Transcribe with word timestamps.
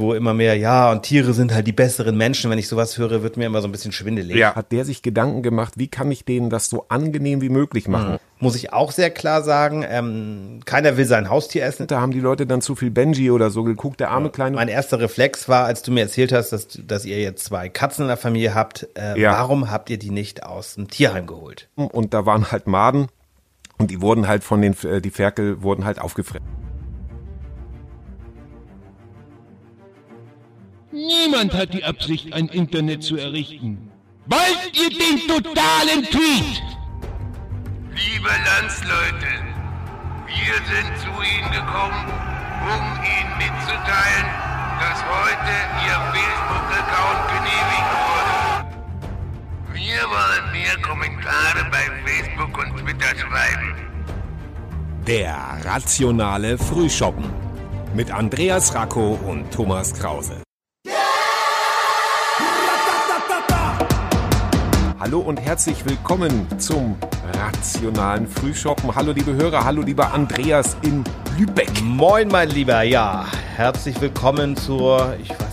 wo 0.00 0.14
immer 0.14 0.34
mehr, 0.34 0.56
ja, 0.56 0.90
und 0.90 1.02
Tiere 1.02 1.32
sind 1.34 1.54
halt 1.54 1.66
die 1.66 1.72
besseren 1.72 2.16
Menschen. 2.16 2.50
Wenn 2.50 2.58
ich 2.58 2.66
sowas 2.66 2.98
höre, 2.98 3.22
wird 3.22 3.36
mir 3.36 3.46
immer 3.46 3.62
so 3.62 3.68
ein 3.68 3.72
bisschen 3.72 3.92
schwindelig. 3.92 4.36
Ja. 4.36 4.54
Hat 4.56 4.72
der 4.72 4.84
sich 4.84 5.02
Gedanken 5.02 5.42
gemacht, 5.42 5.74
wie 5.76 5.86
kann 5.88 6.10
ich 6.10 6.24
denen 6.24 6.50
das 6.50 6.68
so 6.68 6.86
angenehm 6.88 7.40
wie 7.40 7.48
möglich 7.50 7.86
machen? 7.86 8.18
Muss 8.40 8.56
ich 8.56 8.72
auch 8.72 8.90
sehr 8.90 9.10
klar 9.10 9.42
sagen, 9.42 9.84
ähm, 9.88 10.60
keiner 10.64 10.96
will 10.96 11.04
sein 11.04 11.28
Haustier 11.30 11.62
essen. 11.64 11.86
Da 11.86 12.00
haben 12.00 12.10
die 12.12 12.20
Leute 12.20 12.46
dann 12.46 12.62
zu 12.62 12.74
viel 12.74 12.90
Benji 12.90 13.30
oder 13.30 13.50
so 13.50 13.62
geguckt, 13.62 14.00
der 14.00 14.10
arme 14.10 14.30
kleine. 14.30 14.56
Mein 14.56 14.68
erster 14.68 14.98
Reflex 14.98 15.48
war, 15.48 15.66
als 15.66 15.82
du 15.82 15.92
mir 15.92 16.00
erzählt 16.00 16.32
hast, 16.32 16.50
dass, 16.50 16.66
dass 16.86 17.04
ihr 17.04 17.20
jetzt 17.20 17.44
zwei 17.44 17.68
Katzen 17.68 18.02
in 18.04 18.08
der 18.08 18.16
Familie 18.16 18.54
habt, 18.54 18.88
äh, 18.98 19.20
Ja. 19.20 19.32
warum 19.32 19.70
habt 19.70 19.90
ihr 19.90 19.98
die 19.98 20.10
nicht 20.10 20.42
aus 20.44 20.74
dem 20.76 20.88
Tierheim 20.88 21.26
geholt? 21.26 21.68
Und 21.76 22.14
da 22.14 22.24
waren 22.24 22.50
halt 22.50 22.66
Maden 22.66 23.08
und 23.78 23.90
die 23.90 24.00
wurden 24.00 24.26
halt 24.26 24.42
von 24.42 24.62
den, 24.62 24.74
äh, 24.84 25.00
die 25.02 25.10
Ferkel 25.10 25.62
wurden 25.62 25.84
halt 25.84 26.00
aufgefressen. 26.00 26.46
Niemand 30.92 31.54
hat 31.54 31.72
die 31.72 31.84
Absicht, 31.84 32.32
ein 32.32 32.48
Internet 32.48 33.04
zu 33.04 33.16
errichten. 33.16 33.92
Wollt 34.26 34.72
ihr 34.74 34.90
den 34.90 35.18
totalen 35.28 36.04
Tweet? 36.10 36.62
Liebe 37.94 38.28
Landsleute, 38.28 39.30
wir 40.26 40.54
sind 40.66 40.98
zu 40.98 41.10
Ihnen 41.22 41.50
gekommen, 41.52 42.06
um 42.62 42.84
Ihnen 43.04 43.38
mitzuteilen, 43.38 44.26
dass 44.80 44.98
heute 45.06 45.54
Ihr 45.86 45.98
Facebook-Account 46.12 47.22
genehmigt 47.34 47.90
wurde. 48.06 48.34
Wir 49.74 50.02
wollen 50.10 50.52
mehr 50.52 50.76
Kommentare 50.82 51.70
bei 51.70 51.84
Facebook 52.04 52.58
und 52.58 52.76
Twitter 52.78 53.16
schreiben. 53.16 53.74
Der 55.06 55.58
rationale 55.64 56.58
Frühschoppen 56.58 57.30
mit 57.94 58.10
Andreas 58.10 58.74
Racco 58.74 59.18
und 59.26 59.50
Thomas 59.52 59.94
Krause. 59.94 60.42
Hallo 65.00 65.20
und 65.20 65.40
herzlich 65.40 65.82
willkommen 65.86 66.46
zum 66.58 66.94
rationalen 67.32 68.26
Frühschoppen. 68.26 68.94
Hallo 68.94 69.12
liebe 69.12 69.32
Hörer, 69.32 69.64
hallo 69.64 69.80
lieber 69.80 70.12
Andreas 70.12 70.76
in 70.82 71.02
Lübeck. 71.38 71.70
Moin, 71.82 72.28
mein 72.28 72.50
Lieber, 72.50 72.82
ja, 72.82 73.24
herzlich 73.56 73.98
willkommen 74.02 74.58
zur, 74.58 75.16
ich 75.22 75.30
weiß 75.30 75.49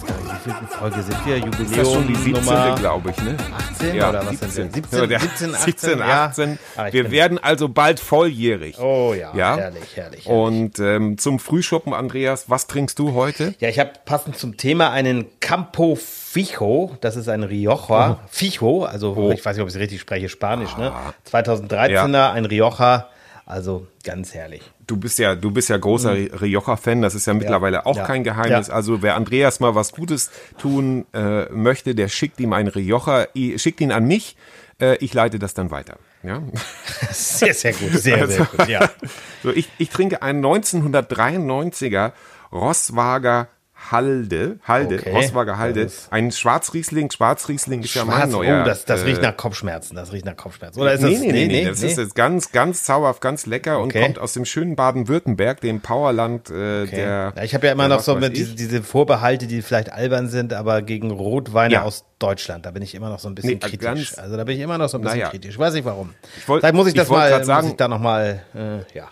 gar 0.48 0.62
nicht, 0.62 0.62
wie 0.62 0.66
vielten 0.66 0.68
Folge 0.68 1.02
sind 1.04 1.26
wir, 1.26 1.38
Jubiläum 1.38 1.66
Ist 1.72 1.78
das 1.78 1.94
schon 1.94 2.08
die 2.08 2.16
17. 2.16 2.34
Nummer 2.34 2.76
glaube 2.76 3.10
ich, 3.12 3.18
ne? 3.24 3.36
18 3.74 3.96
oder 3.96 4.26
was 4.26 4.40
sind 4.40 4.76
wir? 4.76 4.84
17, 4.84 5.10
Ja, 5.10 5.20
17, 5.20 5.56
18, 5.56 5.66
17, 5.66 6.00
ja. 6.00 6.26
18. 6.26 6.60
Ah, 6.76 6.88
ich 6.88 6.94
Wir 6.94 7.12
werden 7.12 7.38
also 7.42 7.70
bald 7.70 8.00
volljährig. 8.00 8.80
Oh 8.80 9.14
ja, 9.14 9.32
Ja? 9.36 9.58
herrlich, 9.58 9.96
herrlich. 9.96 10.26
herrlich. 10.26 10.28
Und 10.28 10.80
ähm, 10.80 11.18
zum 11.18 11.40
Frühschoppen, 11.40 11.94
Andreas, 11.94 12.50
was 12.50 12.68
trinkst 12.68 12.98
du 13.00 13.14
heute? 13.14 13.54
Ja, 13.60 13.70
ich 13.70 13.80
habe 13.80 13.92
passend 14.06 14.38
zum 14.38 14.58
Thema 14.58 14.92
einen 14.92 15.26
Campo 15.40 15.96
Fijo, 15.96 16.98
das 17.02 17.16
ist 17.16 17.30
ein 17.30 17.44
Rioja, 17.44 18.20
Fijo, 18.30 18.84
also 18.86 19.16
Oh. 19.18 19.32
ich 19.32 19.44
weiß 19.44 19.56
nicht, 19.56 19.64
ob 19.64 19.70
ich 19.70 19.76
es 19.76 19.80
richtig 19.82 20.00
spreche, 20.02 20.30
Spanisch, 20.30 20.76
ne? 20.78 20.92
2013er, 21.32 22.32
ein 22.32 22.46
Rioja, 22.46 23.08
also 23.48 23.88
ganz 24.04 24.34
herrlich. 24.36 24.62
Du 24.86 24.98
bist 24.98 25.18
ja, 25.20 25.34
du 25.36 25.50
bist 25.52 25.70
ja 25.70 25.78
großer 25.78 26.14
Rioja-Fan, 26.42 27.02
das 27.02 27.16
ist 27.16 27.26
ja 27.28 27.34
mittlerweile 27.34 27.86
auch 27.86 27.94
Mhm. 27.96 28.00
Ja. 28.02 28.06
kein 28.06 28.24
Geheimnis. 28.24 28.68
Ja. 28.68 28.74
Also 28.74 29.02
wer 29.02 29.16
Andreas 29.16 29.60
mal 29.60 29.74
was 29.74 29.92
Gutes 29.94 30.30
tun 30.60 31.06
äh, 31.14 31.46
möchte, 31.52 31.96
der 31.96 32.08
schickt 32.10 32.40
ihm 32.40 32.54
einen 32.54 32.68
Rioja, 32.70 33.28
schickt 33.56 33.82
ihn 33.82 33.92
an 33.92 34.06
mich, 34.06 34.36
äh, 34.80 34.98
ich 34.98 35.14
leite 35.14 35.40
das 35.40 35.54
dann 35.56 35.72
weiter. 35.72 35.98
Ja? 36.24 36.42
Sehr, 37.12 37.54
sehr 37.54 37.74
gut, 37.74 37.92
sehr, 37.94 38.18
Also 38.18 38.34
sehr 38.34 38.46
gut, 38.46 38.68
ja. 38.68 38.90
So, 39.44 39.52
ich, 39.52 39.70
ich 39.78 39.90
trinke 39.90 40.22
einen 40.22 40.44
1993er 40.46 42.12
Rosswager 42.52 43.48
Halde, 43.92 44.60
Halde, 44.68 44.96
Okay. 45.00 45.12
Rosswager 45.12 45.58
Halde, 45.58 45.90
ein 46.10 46.32
Schwarzriesling, 46.32 47.12
Schwarzriesling 47.12 47.84
ist 47.84 47.94
ja 47.96 48.06
mein 48.06 48.18
Schwarz, 48.18 48.32
neuer. 48.32 48.62
oh, 48.62 48.66
das, 48.66 48.86
das 48.86 49.02
äh, 49.02 49.06
riecht 49.06 49.22
nach 49.22 49.36
Kopfschmerzen, 49.38 49.96
das 49.96 50.12
riecht 50.12 50.26
nach 50.26 50.36
Kopfschmerzen. 50.36 50.80
Oder 50.80 50.94
ist 50.94 51.02
nee, 51.04 51.12
das, 51.14 51.22
nee, 51.22 51.32
nee, 51.32 51.48
nee, 51.48 51.66
das 51.66 51.82
ist 51.84 51.98
jetzt 51.98 52.16
ganz, 52.16 52.52
ganz 52.52 52.84
zauberhaft, 52.84 53.22
ganz 53.22 53.46
lecker 53.46 53.80
und 53.80 53.88
Okay. 53.90 54.02
kommt 54.04 54.20
aus 54.20 54.34
dem 54.34 54.46
schönen 54.46 54.76
Baden-Württemberg, 54.76 55.62
dem 55.62 55.82
Powerland 55.82 56.50
äh, 56.50 56.84
Okay. 56.84 56.96
der. 56.96 57.34
ja, 57.36 57.44
ich 57.44 57.54
habe 57.54 57.66
ja 57.68 57.74
immer 57.74 57.88
noch 57.88 58.00
so 58.02 58.16
mit 58.16 58.34
ich. 58.34 58.40
diese, 58.40 58.56
diese 58.56 58.84
Vorbehalte, 58.84 59.48
die 59.48 59.62
vielleicht 59.62 59.92
albern 59.92 60.28
sind, 60.28 60.54
aber 60.54 60.82
gegen 60.82 61.12
Rotweine 61.12 61.74
Ja. 61.76 61.82
aus 61.84 62.06
Deutschland, 62.20 62.66
da 62.66 62.72
bin 62.72 62.82
ich 62.84 62.96
immer 62.96 63.10
noch 63.10 63.20
so 63.20 63.28
ein 63.30 63.36
bisschen 63.36 63.52
Nee, 63.54 63.60
kritisch. 63.60 63.80
ganz- 63.80 64.18
also 64.18 64.38
da 64.38 64.44
bin 64.44 64.56
ich 64.58 64.62
immer 64.64 64.78
noch 64.78 64.90
so 64.90 64.98
ein 64.98 65.02
bisschen 65.02 65.20
Naja. 65.20 65.30
kritisch. 65.30 65.58
Weiß 65.60 65.74
nicht 65.74 65.86
warum. 65.86 66.14
wollt- 66.48 66.62
Vielleicht 66.62 66.76
muss 66.76 66.88
ich 66.88 66.94
ich 66.94 67.00
das 67.00 67.10
mal, 67.10 67.30
grad 67.30 67.40
muss 67.40 67.48
sagen- 67.48 67.68
ich 67.70 67.76
da 67.76 67.88
noch 67.88 68.00
mal, 68.00 68.42
äh, 68.56 68.98
ja. 68.98 69.08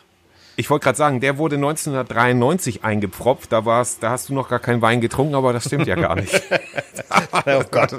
Ich 0.58 0.70
wollte 0.70 0.84
gerade 0.86 0.98
sagen, 0.98 1.20
der 1.20 1.38
wurde 1.38 1.56
1993 1.58 2.84
eingepfropft. 2.84 3.52
Da 3.52 3.66
war's, 3.66 4.00
da 4.00 4.12
hast 4.12 4.30
du 4.30 4.34
noch 4.34 4.48
gar 4.50 4.60
keinen 4.60 4.82
Wein 4.82 5.02
getrunken, 5.02 5.36
aber 5.36 5.52
das 5.54 5.66
stimmt 5.66 5.88
ja 5.88 5.96
gar 5.96 6.16
nicht. 6.16 6.42
Oh 7.48 7.62
Gott, 7.70 7.94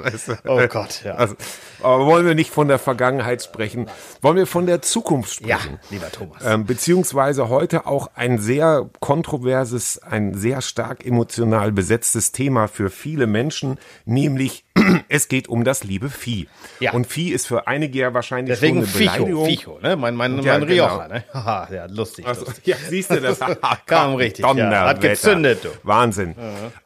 oh 0.45 0.67
Gott, 0.67 1.03
ja. 1.05 1.13
Also, 1.13 1.35
aber 1.81 2.05
wollen 2.05 2.25
wir 2.25 2.35
nicht 2.35 2.51
von 2.51 2.67
der 2.67 2.79
Vergangenheit 2.79 3.41
sprechen? 3.43 3.87
Wollen 4.21 4.35
wir 4.35 4.47
von 4.47 4.65
der 4.65 4.81
Zukunft 4.81 5.45
Ja, 5.45 5.59
sprechen? 5.59 5.79
lieber 5.89 6.11
Thomas. 6.11 6.43
Ähm, 6.45 6.65
beziehungsweise 6.65 7.47
heute 7.47 7.85
auch 7.85 8.09
ein 8.15 8.39
sehr 8.39 8.89
kontroverses, 8.99 9.99
ein 10.01 10.33
sehr 10.33 10.61
stark 10.61 11.05
emotional 11.05 11.71
besetztes 11.71 12.31
Thema 12.31 12.67
für 12.67 12.89
viele 12.89 13.27
Menschen, 13.27 13.77
nämlich 14.05 14.65
es 15.09 15.27
geht 15.27 15.47
um 15.47 15.63
das 15.63 15.83
liebe 15.83 16.09
Vieh. 16.09 16.47
Ja. 16.79 16.93
Und 16.93 17.07
Vieh 17.07 17.29
ist 17.31 17.47
für 17.47 17.67
einige 17.67 17.99
ja 17.99 18.13
wahrscheinlich 18.13 18.55
Deswegen 18.55 18.85
schon 18.85 18.85
eine 18.85 18.91
Ficho, 18.91 19.13
Beleidigung. 19.25 19.45
Ficho, 19.45 19.79
ne? 19.81 19.95
Mein, 19.95 20.15
mein, 20.15 20.41
Ja, 20.41 20.53
mein 20.53 20.63
Rioja, 20.63 21.07
genau. 21.07 21.13
ne? 21.13 21.23
Haha, 21.33 21.67
ja, 21.73 21.85
lustig, 21.87 22.25
Also, 22.25 22.45
lustig. 22.45 22.67
ja, 22.67 22.77
siehst 22.89 23.11
du 23.11 23.21
das? 23.21 23.39
Kam 23.85 24.15
richtig, 24.15 24.43
ja. 24.43 24.49
Hat 24.49 24.57
Donnerwetter. 24.57 24.99
gezündet, 25.09 25.63
du. 25.63 25.69
Wahnsinn. 25.83 26.35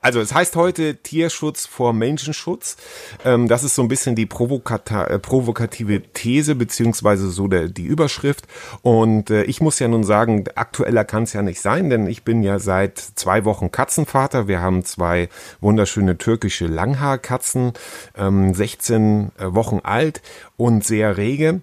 Also 0.01 0.19
es 0.21 0.33
heißt 0.33 0.55
heute 0.55 0.95
Tierschutz 0.95 1.65
vor 1.65 1.93
Menschenschutz. 1.93 2.77
Ähm, 3.25 3.47
das 3.47 3.63
ist 3.63 3.75
so 3.75 3.81
ein 3.81 3.87
bisschen 3.87 4.15
die 4.15 4.23
äh, 4.23 5.19
provokative 5.19 6.01
These 6.13 6.55
beziehungsweise 6.55 7.29
so 7.29 7.47
der, 7.47 7.67
die 7.67 7.85
Überschrift. 7.85 8.47
Und 8.81 9.29
äh, 9.29 9.43
ich 9.43 9.61
muss 9.61 9.79
ja 9.79 9.87
nun 9.87 10.03
sagen, 10.03 10.45
aktueller 10.55 11.03
kann 11.05 11.23
es 11.23 11.33
ja 11.33 11.41
nicht 11.41 11.61
sein, 11.61 11.89
denn 11.89 12.07
ich 12.07 12.23
bin 12.23 12.43
ja 12.43 12.59
seit 12.59 12.97
zwei 12.99 13.45
Wochen 13.45 13.71
Katzenvater. 13.71 14.47
Wir 14.47 14.61
haben 14.61 14.83
zwei 14.85 15.29
wunderschöne 15.59 16.17
türkische 16.17 16.67
Langhaarkatzen, 16.67 17.73
ähm, 18.17 18.53
16 18.53 19.31
Wochen 19.37 19.79
alt 19.83 20.21
und 20.57 20.83
sehr 20.83 21.17
rege. 21.17 21.61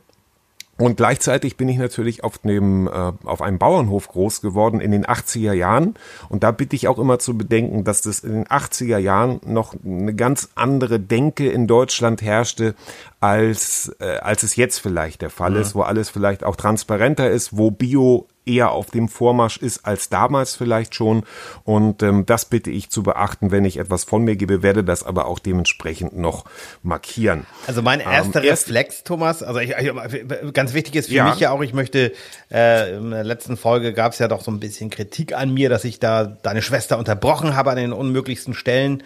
Und 0.78 0.96
gleichzeitig 0.96 1.56
bin 1.56 1.68
ich 1.68 1.76
natürlich 1.76 2.22
auf 2.22 2.38
dem 2.38 2.86
äh, 2.86 3.12
auf 3.24 3.42
einem 3.42 3.58
Bauernhof 3.58 4.06
groß 4.08 4.40
geworden 4.40 4.80
in 4.80 4.92
den 4.92 5.04
80er 5.04 5.52
Jahren 5.52 5.94
und 6.28 6.44
da 6.44 6.52
bitte 6.52 6.76
ich 6.76 6.86
auch 6.86 7.00
immer 7.00 7.18
zu 7.18 7.36
bedenken, 7.36 7.82
dass 7.82 8.00
das 8.00 8.20
in 8.20 8.32
den 8.32 8.44
80er 8.44 8.98
Jahren 8.98 9.40
noch 9.44 9.74
eine 9.84 10.14
ganz 10.14 10.50
andere 10.54 11.00
Denke 11.00 11.50
in 11.50 11.66
Deutschland 11.66 12.22
herrschte 12.22 12.76
als 13.18 13.92
äh, 13.98 14.18
als 14.18 14.44
es 14.44 14.54
jetzt 14.54 14.78
vielleicht 14.78 15.20
der 15.22 15.30
Fall 15.30 15.56
ist, 15.56 15.74
wo 15.74 15.82
alles 15.82 16.10
vielleicht 16.10 16.44
auch 16.44 16.54
transparenter 16.54 17.28
ist, 17.28 17.56
wo 17.56 17.72
Bio 17.72 18.28
eher 18.48 18.70
auf 18.72 18.90
dem 18.90 19.08
Vormarsch 19.08 19.58
ist 19.58 19.84
als 19.84 20.08
damals 20.08 20.56
vielleicht 20.56 20.94
schon. 20.94 21.24
Und 21.64 22.02
ähm, 22.02 22.24
das 22.26 22.46
bitte 22.46 22.70
ich 22.70 22.90
zu 22.90 23.02
beachten, 23.02 23.50
wenn 23.50 23.64
ich 23.64 23.76
etwas 23.78 24.04
von 24.04 24.24
mir 24.24 24.36
gebe, 24.36 24.62
werde 24.62 24.82
das 24.82 25.02
aber 25.04 25.26
auch 25.26 25.38
dementsprechend 25.38 26.16
noch 26.16 26.44
markieren. 26.82 27.46
Also 27.66 27.82
mein 27.82 28.00
erster 28.00 28.42
erst- 28.42 28.68
Reflex, 28.68 29.04
Thomas, 29.04 29.42
also 29.42 29.60
ich, 29.60 29.70
ich, 29.78 30.52
ganz 30.54 30.72
wichtig 30.74 30.96
ist 30.96 31.08
für 31.08 31.14
Ja. 31.14 31.28
mich 31.30 31.38
ja 31.40 31.50
auch, 31.50 31.60
ich 31.62 31.74
möchte, 31.74 32.12
äh, 32.50 32.96
in 32.96 33.10
der 33.10 33.24
letzten 33.24 33.56
Folge 33.56 33.92
gab 33.92 34.12
es 34.12 34.18
ja 34.18 34.28
doch 34.28 34.42
so 34.42 34.50
ein 34.50 34.60
bisschen 34.60 34.90
Kritik 34.90 35.34
an 35.36 35.52
mir, 35.52 35.68
dass 35.68 35.84
ich 35.84 36.00
da 36.00 36.24
deine 36.24 36.62
Schwester 36.62 36.98
unterbrochen 36.98 37.54
habe 37.54 37.70
an 37.70 37.76
den 37.76 37.92
unmöglichsten 37.92 38.54
Stellen. 38.54 39.02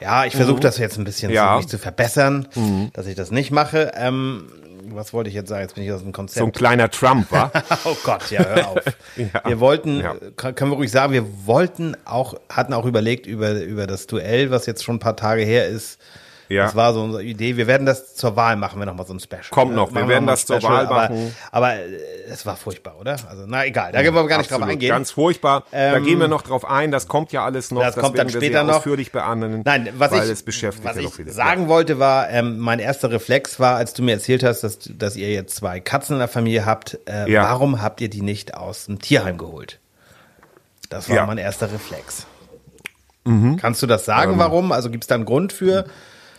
Ja, 0.00 0.24
ich 0.24 0.36
versuche 0.36 0.60
das 0.60 0.78
jetzt 0.78 0.96
ein 0.96 1.04
bisschen 1.04 1.32
Ja. 1.32 1.52
zu, 1.54 1.56
mich 1.58 1.68
zu 1.68 1.76
verbessern, 1.78 2.46
dass 2.92 3.06
ich 3.08 3.16
das 3.16 3.30
nicht 3.32 3.50
mache. 3.50 3.90
Ähm, 3.96 4.44
was 4.94 5.12
wollte 5.12 5.28
ich 5.28 5.34
jetzt 5.34 5.48
sagen? 5.48 5.62
Jetzt 5.62 5.74
bin 5.74 5.84
ich 5.84 5.92
aus 5.92 6.02
dem 6.02 6.12
Konzept. 6.12 6.38
So 6.38 6.44
ein 6.44 6.52
kleiner 6.52 6.90
Trump, 6.90 7.30
war. 7.30 7.50
Oh 7.84 7.96
Gott, 8.04 8.30
ja, 8.30 8.44
hör 8.44 8.68
auf. 8.68 8.78
Ja. 9.16 9.42
Wir 9.44 9.60
wollten, 9.60 10.00
Ja. 10.00 10.14
können 10.36 10.70
wir 10.70 10.76
ruhig 10.76 10.90
sagen, 10.90 11.12
wir 11.12 11.24
wollten 11.46 11.96
auch, 12.04 12.34
hatten 12.48 12.72
auch 12.72 12.84
überlegt 12.86 13.26
über, 13.26 13.52
über 13.62 13.86
das 13.86 14.06
Duell, 14.06 14.50
was 14.50 14.66
jetzt 14.66 14.84
schon 14.84 14.96
ein 14.96 15.00
paar 15.00 15.16
Tage 15.16 15.42
her 15.42 15.66
ist. 15.66 15.98
Ja. 16.48 16.64
Das 16.64 16.74
war 16.74 16.94
so 16.94 17.02
unsere 17.02 17.22
Idee. 17.22 17.56
Wir 17.56 17.66
werden 17.66 17.86
das 17.86 18.14
zur 18.14 18.34
Wahl 18.36 18.56
machen, 18.56 18.78
wir 18.78 18.86
nochmal 18.86 19.06
so 19.06 19.12
ein 19.12 19.20
Special. 19.20 19.42
Kommt 19.50 19.74
noch, 19.74 19.90
wir 19.90 20.00
Machen 20.00 20.08
werden 20.08 20.26
das 20.26 20.46
zur 20.46 20.62
Wahl 20.62 20.86
machen. 20.86 21.34
Aber 21.52 21.74
äh, 21.74 21.80
es 22.30 22.46
war 22.46 22.56
furchtbar, 22.56 22.96
oder? 22.98 23.12
Also, 23.28 23.44
na 23.46 23.66
egal, 23.66 23.92
da 23.92 24.02
können 24.02 24.14
wir 24.14 24.26
gar 24.26 24.38
nicht 24.38 24.50
drauf 24.50 24.56
Absolut, 24.56 24.72
eingehen. 24.72 24.88
Ganz 24.88 25.10
furchtbar. 25.10 25.64
da 25.70 25.96
Ähm, 25.96 26.04
gehen 26.04 26.18
wir 26.20 26.28
noch 26.28 26.42
drauf 26.42 26.64
ein. 26.64 26.90
Das 26.90 27.06
kommt 27.06 27.32
ja 27.32 27.44
alles 27.44 27.70
noch. 27.70 27.82
Das 27.82 27.96
kommt 27.96 28.16
dann 28.18 28.28
wir 28.32 28.40
später 28.40 28.62
noch. 28.64 28.76
ausführlich 28.76 29.12
behandeln. 29.12 29.62
Nein, 29.64 29.90
was 29.98 30.10
weil 30.10 30.24
ich, 30.24 30.30
es 30.30 30.42
beschäftigt 30.42 30.86
was 30.86 30.96
ja 30.96 31.02
ich 31.02 31.14
viele. 31.14 31.30
sagen 31.32 31.68
wollte, 31.68 31.98
war, 31.98 32.30
ähm, 32.30 32.58
mein 32.58 32.78
erster 32.78 33.10
Reflex 33.10 33.60
war, 33.60 33.76
als 33.76 33.92
du 33.92 34.02
mir 34.02 34.12
erzählt 34.12 34.42
hast, 34.42 34.62
dass, 34.62 34.78
dass 34.90 35.16
ihr 35.16 35.30
jetzt 35.30 35.54
zwei 35.56 35.80
Katzen 35.80 36.14
in 36.14 36.18
der 36.20 36.28
Familie 36.28 36.64
habt, 36.64 36.98
äh, 37.08 37.30
Ja. 37.30 37.42
warum 37.42 37.82
habt 37.82 38.00
ihr 38.00 38.08
die 38.08 38.22
nicht 38.22 38.54
aus 38.54 38.86
dem 38.86 39.00
Tierheim 39.00 39.36
geholt? 39.36 39.80
Das 40.88 41.10
war 41.10 41.16
Ja. 41.16 41.22
Mhm. 41.22 41.28
mein 41.28 41.38
erster 41.38 41.70
Reflex. 41.70 42.26
Kannst 43.60 43.82
du 43.82 43.86
das 43.86 44.06
sagen, 44.06 44.32
Ähm. 44.32 44.38
warum? 44.38 44.72
Also 44.72 44.88
gibt 44.88 45.04
es 45.04 45.08
da 45.08 45.14
einen 45.16 45.26
Grund 45.26 45.52
für? 45.52 45.84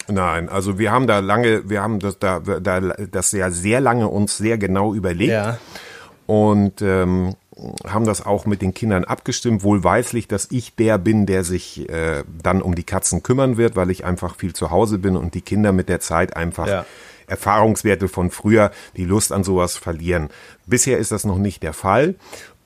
Nein, 0.09 0.49
also 0.49 0.79
wir 0.79 0.91
haben 0.91 1.07
da 1.07 1.19
lange, 1.19 1.69
wir 1.69 1.81
haben 1.81 1.99
das 1.99 2.19
da, 2.19 2.39
da 2.39 2.79
das 2.79 3.31
ja 3.31 3.51
sehr 3.51 3.79
lange 3.79 4.07
uns 4.07 4.37
sehr 4.37 4.57
genau 4.57 4.93
überlegt. 4.93 5.31
Ja. 5.31 5.57
Und 6.25 6.81
ähm, 6.81 7.35
haben 7.87 8.05
das 8.05 8.25
auch 8.25 8.45
mit 8.45 8.61
den 8.61 8.73
Kindern 8.73 9.03
abgestimmt, 9.03 9.63
wohlweislich, 9.63 10.27
dass 10.27 10.47
ich 10.51 10.75
der 10.75 10.97
bin, 10.97 11.25
der 11.25 11.43
sich 11.43 11.89
äh, 11.89 12.23
dann 12.41 12.61
um 12.61 12.75
die 12.75 12.83
Katzen 12.83 13.23
kümmern 13.23 13.57
wird, 13.57 13.75
weil 13.75 13.89
ich 13.89 14.05
einfach 14.05 14.35
viel 14.35 14.53
zu 14.53 14.71
Hause 14.71 14.99
bin 14.99 15.17
und 15.17 15.33
die 15.33 15.41
Kinder 15.41 15.71
mit 15.71 15.89
der 15.89 15.99
Zeit 15.99 16.35
einfach 16.35 16.67
Ja. 16.67 16.85
Erfahrungswerte 17.27 18.07
von 18.07 18.31
früher 18.31 18.71
die 18.97 19.05
Lust 19.05 19.31
an 19.31 19.43
sowas 19.43 19.77
verlieren. 19.77 20.29
Bisher 20.65 20.97
ist 20.97 21.11
das 21.11 21.25
noch 21.25 21.37
nicht 21.37 21.61
der 21.61 21.73
Fall. 21.73 22.15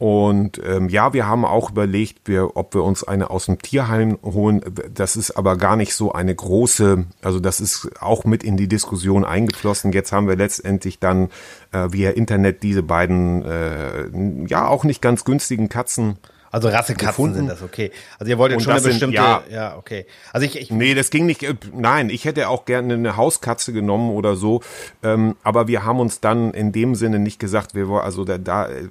Und 0.03 0.59
ähm, 0.65 0.89
ja, 0.89 1.13
wir 1.13 1.27
haben 1.27 1.45
auch 1.45 1.71
überlegt, 1.71 2.27
wir, 2.27 2.57
ob 2.57 2.73
wir 2.73 2.83
uns 2.83 3.05
eine 3.05 3.29
aus 3.29 3.45
dem 3.45 3.61
Tierheim 3.61 4.17
holen. 4.21 4.61
Das 4.93 5.15
ist 5.15 5.31
aber 5.31 5.55
gar 5.55 5.77
nicht 5.77 5.93
so 5.95 6.11
eine 6.11 6.35
große, 6.35 7.05
also 7.21 7.39
das 7.39 7.61
ist 7.61 7.89
auch 8.01 8.25
mit 8.25 8.43
in 8.43 8.57
die 8.57 8.67
Diskussion 8.67 9.23
eingeflossen. 9.23 9.93
Jetzt 9.93 10.11
haben 10.11 10.27
wir 10.27 10.35
letztendlich 10.35 10.99
dann 10.99 11.29
äh, 11.71 11.87
via 11.91 12.09
Internet 12.09 12.63
diese 12.63 12.83
beiden, 12.83 13.45
äh, 13.45 14.09
ja, 14.49 14.67
auch 14.67 14.83
nicht 14.83 15.01
ganz 15.01 15.23
günstigen 15.23 15.69
Katzen 15.69 16.17
Also 16.51 16.67
Rassekatzen 16.67 17.07
Gefunden. 17.07 17.35
sind 17.37 17.47
das, 17.47 17.61
okay. 17.61 17.89
Also 18.19 18.29
ihr 18.29 18.37
wolltet 18.37 18.57
Und 18.57 18.63
schon 18.63 18.73
eine 18.73 18.81
das 18.81 18.83
sind- 18.83 19.11
bestimmte, 19.11 19.15
ja. 19.15 19.43
ja, 19.49 19.77
okay. 19.77 20.05
Also 20.33 20.45
ich, 20.45 20.59
ich 20.59 20.69
Nee, 20.69 20.95
das 20.95 21.11
ging 21.11 21.25
nicht. 21.25 21.43
äh, 21.43 21.55
Nein, 21.73 22.09
ich 22.09 22.25
hätte 22.25 22.49
auch 22.49 22.65
gerne 22.65 22.95
eine 22.95 23.15
Hauskatze 23.15 23.71
genommen 23.71 24.11
oder 24.11 24.35
so. 24.35 24.59
Ähm, 25.01 25.37
aber 25.43 25.69
wir 25.69 25.85
haben 25.85 26.01
uns 26.01 26.19
dann 26.19 26.51
in 26.53 26.73
dem 26.73 26.93
Sinne 26.95 27.19
nicht 27.19 27.39
gesagt, 27.39 27.73
wir 27.73 27.87
wollen, 27.87 28.03
also 28.03 28.25
da, 28.25 28.37
da 28.37 28.67
äh, 28.67 28.89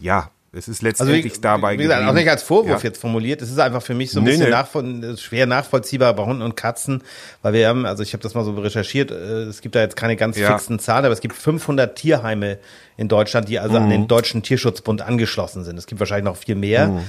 ja, 0.00 0.30
es 0.50 0.66
ist 0.66 0.78
Also 0.82 0.86
letztendlich 1.04 1.36
wie, 1.36 1.40
dabei 1.42 1.74
wie 1.78 1.82
gesagt, 1.82 2.08
auch 2.08 2.14
nicht 2.14 2.28
als 2.30 2.42
Vorwurf 2.42 2.82
Ja. 2.82 2.88
jetzt 2.88 2.98
formuliert. 3.00 3.42
Es 3.42 3.50
ist 3.50 3.58
einfach 3.58 3.82
für 3.82 3.92
mich 3.94 4.10
so 4.10 4.20
ein 4.20 4.24
Nee, 4.24 4.30
bisschen 4.30 4.44
nee. 4.46 4.50
nachvoll 4.50 5.16
schwer 5.18 5.44
nachvollziehbar 5.46 6.14
bei 6.14 6.24
Hunden 6.24 6.40
und 6.42 6.56
Katzen, 6.56 7.02
weil 7.42 7.52
wir 7.52 7.68
haben, 7.68 7.84
also 7.84 8.02
ich 8.02 8.14
habe 8.14 8.22
das 8.22 8.34
mal 8.34 8.44
so 8.44 8.52
recherchiert, 8.54 9.10
äh, 9.10 9.14
es 9.44 9.60
gibt 9.60 9.74
da 9.74 9.80
jetzt 9.80 9.94
keine 9.94 10.16
ganz 10.16 10.38
Ja. 10.38 10.48
fixen 10.56 10.78
Zahlen, 10.78 11.04
aber 11.04 11.12
es 11.12 11.20
gibt 11.20 11.34
500 11.36 11.96
Tierheime 11.96 12.58
in 12.96 13.08
Deutschland, 13.08 13.48
die 13.50 13.58
also 13.58 13.76
an 13.76 13.86
Mhm. 13.86 13.90
den 13.90 14.08
Deutschen 14.08 14.42
Tierschutzbund 14.42 15.02
angeschlossen 15.02 15.64
sind. 15.64 15.76
Es 15.76 15.86
gibt 15.86 16.00
wahrscheinlich 16.00 16.24
noch 16.24 16.36
viel 16.38 16.54
mehr. 16.54 16.88
Mhm. 16.88 17.00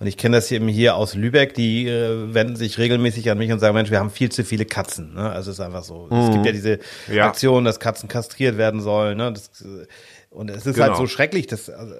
Und 0.00 0.06
ich 0.06 0.16
kenne 0.16 0.36
das 0.36 0.50
eben 0.52 0.68
hier 0.68 0.94
aus 0.96 1.14
Lübeck, 1.14 1.54
die 1.54 1.88
äh, 1.88 2.32
wenden 2.34 2.56
sich 2.56 2.78
regelmäßig 2.78 3.30
an 3.30 3.38
mich 3.38 3.50
und 3.52 3.58
sagen, 3.60 3.74
Mensch, 3.74 3.90
wir 3.90 3.98
haben 4.00 4.10
viel 4.10 4.30
zu 4.30 4.44
viele 4.44 4.64
Katzen. 4.64 5.14
Ne? 5.14 5.30
Also 5.30 5.50
es 5.52 5.58
ist 5.58 5.64
einfach 5.64 5.82
so. 5.84 6.08
Es 6.10 6.30
gibt 6.32 6.46
ja 6.46 6.52
diese 6.52 6.78
Mhm. 7.06 7.14
Ja. 7.14 7.26
Aktion, 7.28 7.64
dass 7.64 7.78
Katzen 7.80 8.08
kastriert 8.08 8.58
werden 8.58 8.80
sollen. 8.80 9.16
Ne? 9.18 9.32
Das, 9.32 9.50
äh, 9.62 9.86
und 10.30 10.50
es 10.50 10.66
ist 10.66 10.74
Genau. 10.74 10.88
halt 10.88 10.96
so 10.96 11.06
schrecklich, 11.06 11.46
das, 11.46 11.70
also, 11.70 11.94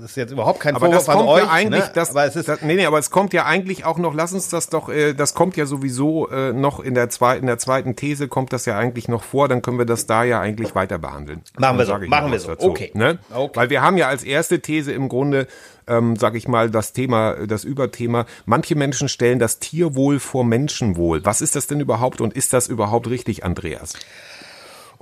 das 0.00 0.10
ist 0.10 0.16
jetzt 0.16 0.30
überhaupt 0.32 0.60
kein 0.60 0.74
Aber 0.76 0.86
Vorwurf 0.86 1.06
das 1.06 1.14
kommt 1.14 1.28
an 1.28 1.34
euch. 1.34 1.42
ja 1.44 1.50
eigentlich, 1.50 1.84
ne? 1.84 1.90
das, 1.94 2.10
aber 2.10 2.24
es 2.26 2.36
ist 2.36 2.48
das, 2.48 2.60
nee, 2.62 2.74
nee, 2.74 2.84
aber 2.86 2.98
es 2.98 3.10
kommt 3.10 3.32
ja 3.32 3.46
eigentlich 3.46 3.84
auch 3.84 3.96
noch, 3.98 4.14
lass 4.14 4.32
uns 4.32 4.48
das 4.48 4.68
doch, 4.68 4.88
äh, 4.90 5.14
das 5.14 5.34
kommt 5.34 5.56
ja 5.56 5.64
sowieso 5.66 6.28
äh, 6.28 6.52
noch 6.52 6.80
in 6.80 6.94
der 6.94 7.08
zweiten, 7.08 7.42
in 7.42 7.46
der 7.46 7.58
zweiten 7.58 7.96
These 7.96 8.28
kommt 8.28 8.52
das 8.52 8.66
ja 8.66 8.76
eigentlich 8.78 9.08
noch 9.08 9.22
vor, 9.24 9.48
dann 9.48 9.62
können 9.62 9.78
wir 9.78 9.86
das 9.86 10.06
da 10.06 10.24
ja 10.24 10.40
eigentlich 10.40 10.74
weiter 10.74 10.98
behandeln. 10.98 11.42
Machen 11.58 11.78
wir 11.78 11.86
so, 11.86 11.96
machen 12.06 12.30
wir 12.30 12.38
so. 12.38 12.48
dazu, 12.48 12.68
Okay. 12.70 12.90
Ne? 12.94 13.18
Okay. 13.34 13.52
Weil 13.58 13.70
wir 13.70 13.80
haben 13.82 13.96
ja 13.96 14.08
als 14.08 14.24
erste 14.24 14.60
These 14.60 14.92
im 14.92 15.08
Grunde, 15.08 15.46
ähm, 15.86 16.16
sag 16.16 16.34
ich 16.34 16.46
mal, 16.46 16.70
das 16.70 16.92
Thema, 16.92 17.46
das 17.46 17.64
Überthema, 17.64 18.26
manche 18.44 18.74
Menschen 18.76 19.08
stellen 19.08 19.38
das 19.38 19.58
Tierwohl 19.58 20.20
vor 20.20 20.44
Menschenwohl. 20.44 21.24
Was 21.24 21.40
ist 21.40 21.56
das 21.56 21.66
denn 21.66 21.80
überhaupt 21.80 22.20
und 22.20 22.34
ist 22.34 22.52
das 22.52 22.68
überhaupt 22.68 23.08
richtig, 23.08 23.42
Andreas? 23.44 23.94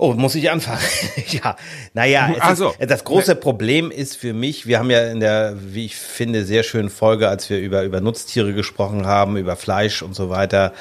Oh, 0.01 0.13
muss 0.13 0.33
ich 0.35 0.49
anfangen? 0.49 0.79
ja, 1.27 1.57
naja, 1.93 2.29
es 2.33 2.39
Ach 2.39 2.55
so. 2.55 2.73
ist, 2.79 2.89
das 2.89 3.03
große 3.03 3.35
Problem 3.35 3.91
ist 3.91 4.15
für 4.15 4.31
mich, 4.31 4.65
wir 4.65 4.79
haben 4.79 4.89
ja 4.89 5.11
in 5.11 5.19
der, 5.19 5.55
wie 5.59 5.83
ich 5.83 5.97
finde, 5.97 6.45
sehr 6.45 6.63
schönen 6.63 6.89
Folge, 6.89 7.27
als 7.27 7.49
wir 7.49 7.59
über, 7.59 7.83
über 7.83 7.99
Nutztiere 7.99 8.53
gesprochen 8.53 9.05
haben, 9.05 9.35
über 9.35 9.57
Fleisch 9.57 10.01
und 10.01 10.15
so 10.15 10.29
weiter, 10.29 10.71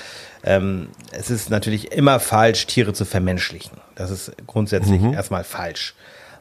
ähm, 0.45 0.91
es 1.11 1.31
ist 1.31 1.51
natürlich 1.51 1.91
immer 1.91 2.21
falsch, 2.21 2.69
Tiere 2.69 2.93
zu 2.93 3.05
vermenschlichen. 3.05 3.79
Das 3.97 4.13
ist 4.13 4.31
grundsätzlich 4.47 5.03
erstmal 5.03 5.43
falsch. 5.43 5.97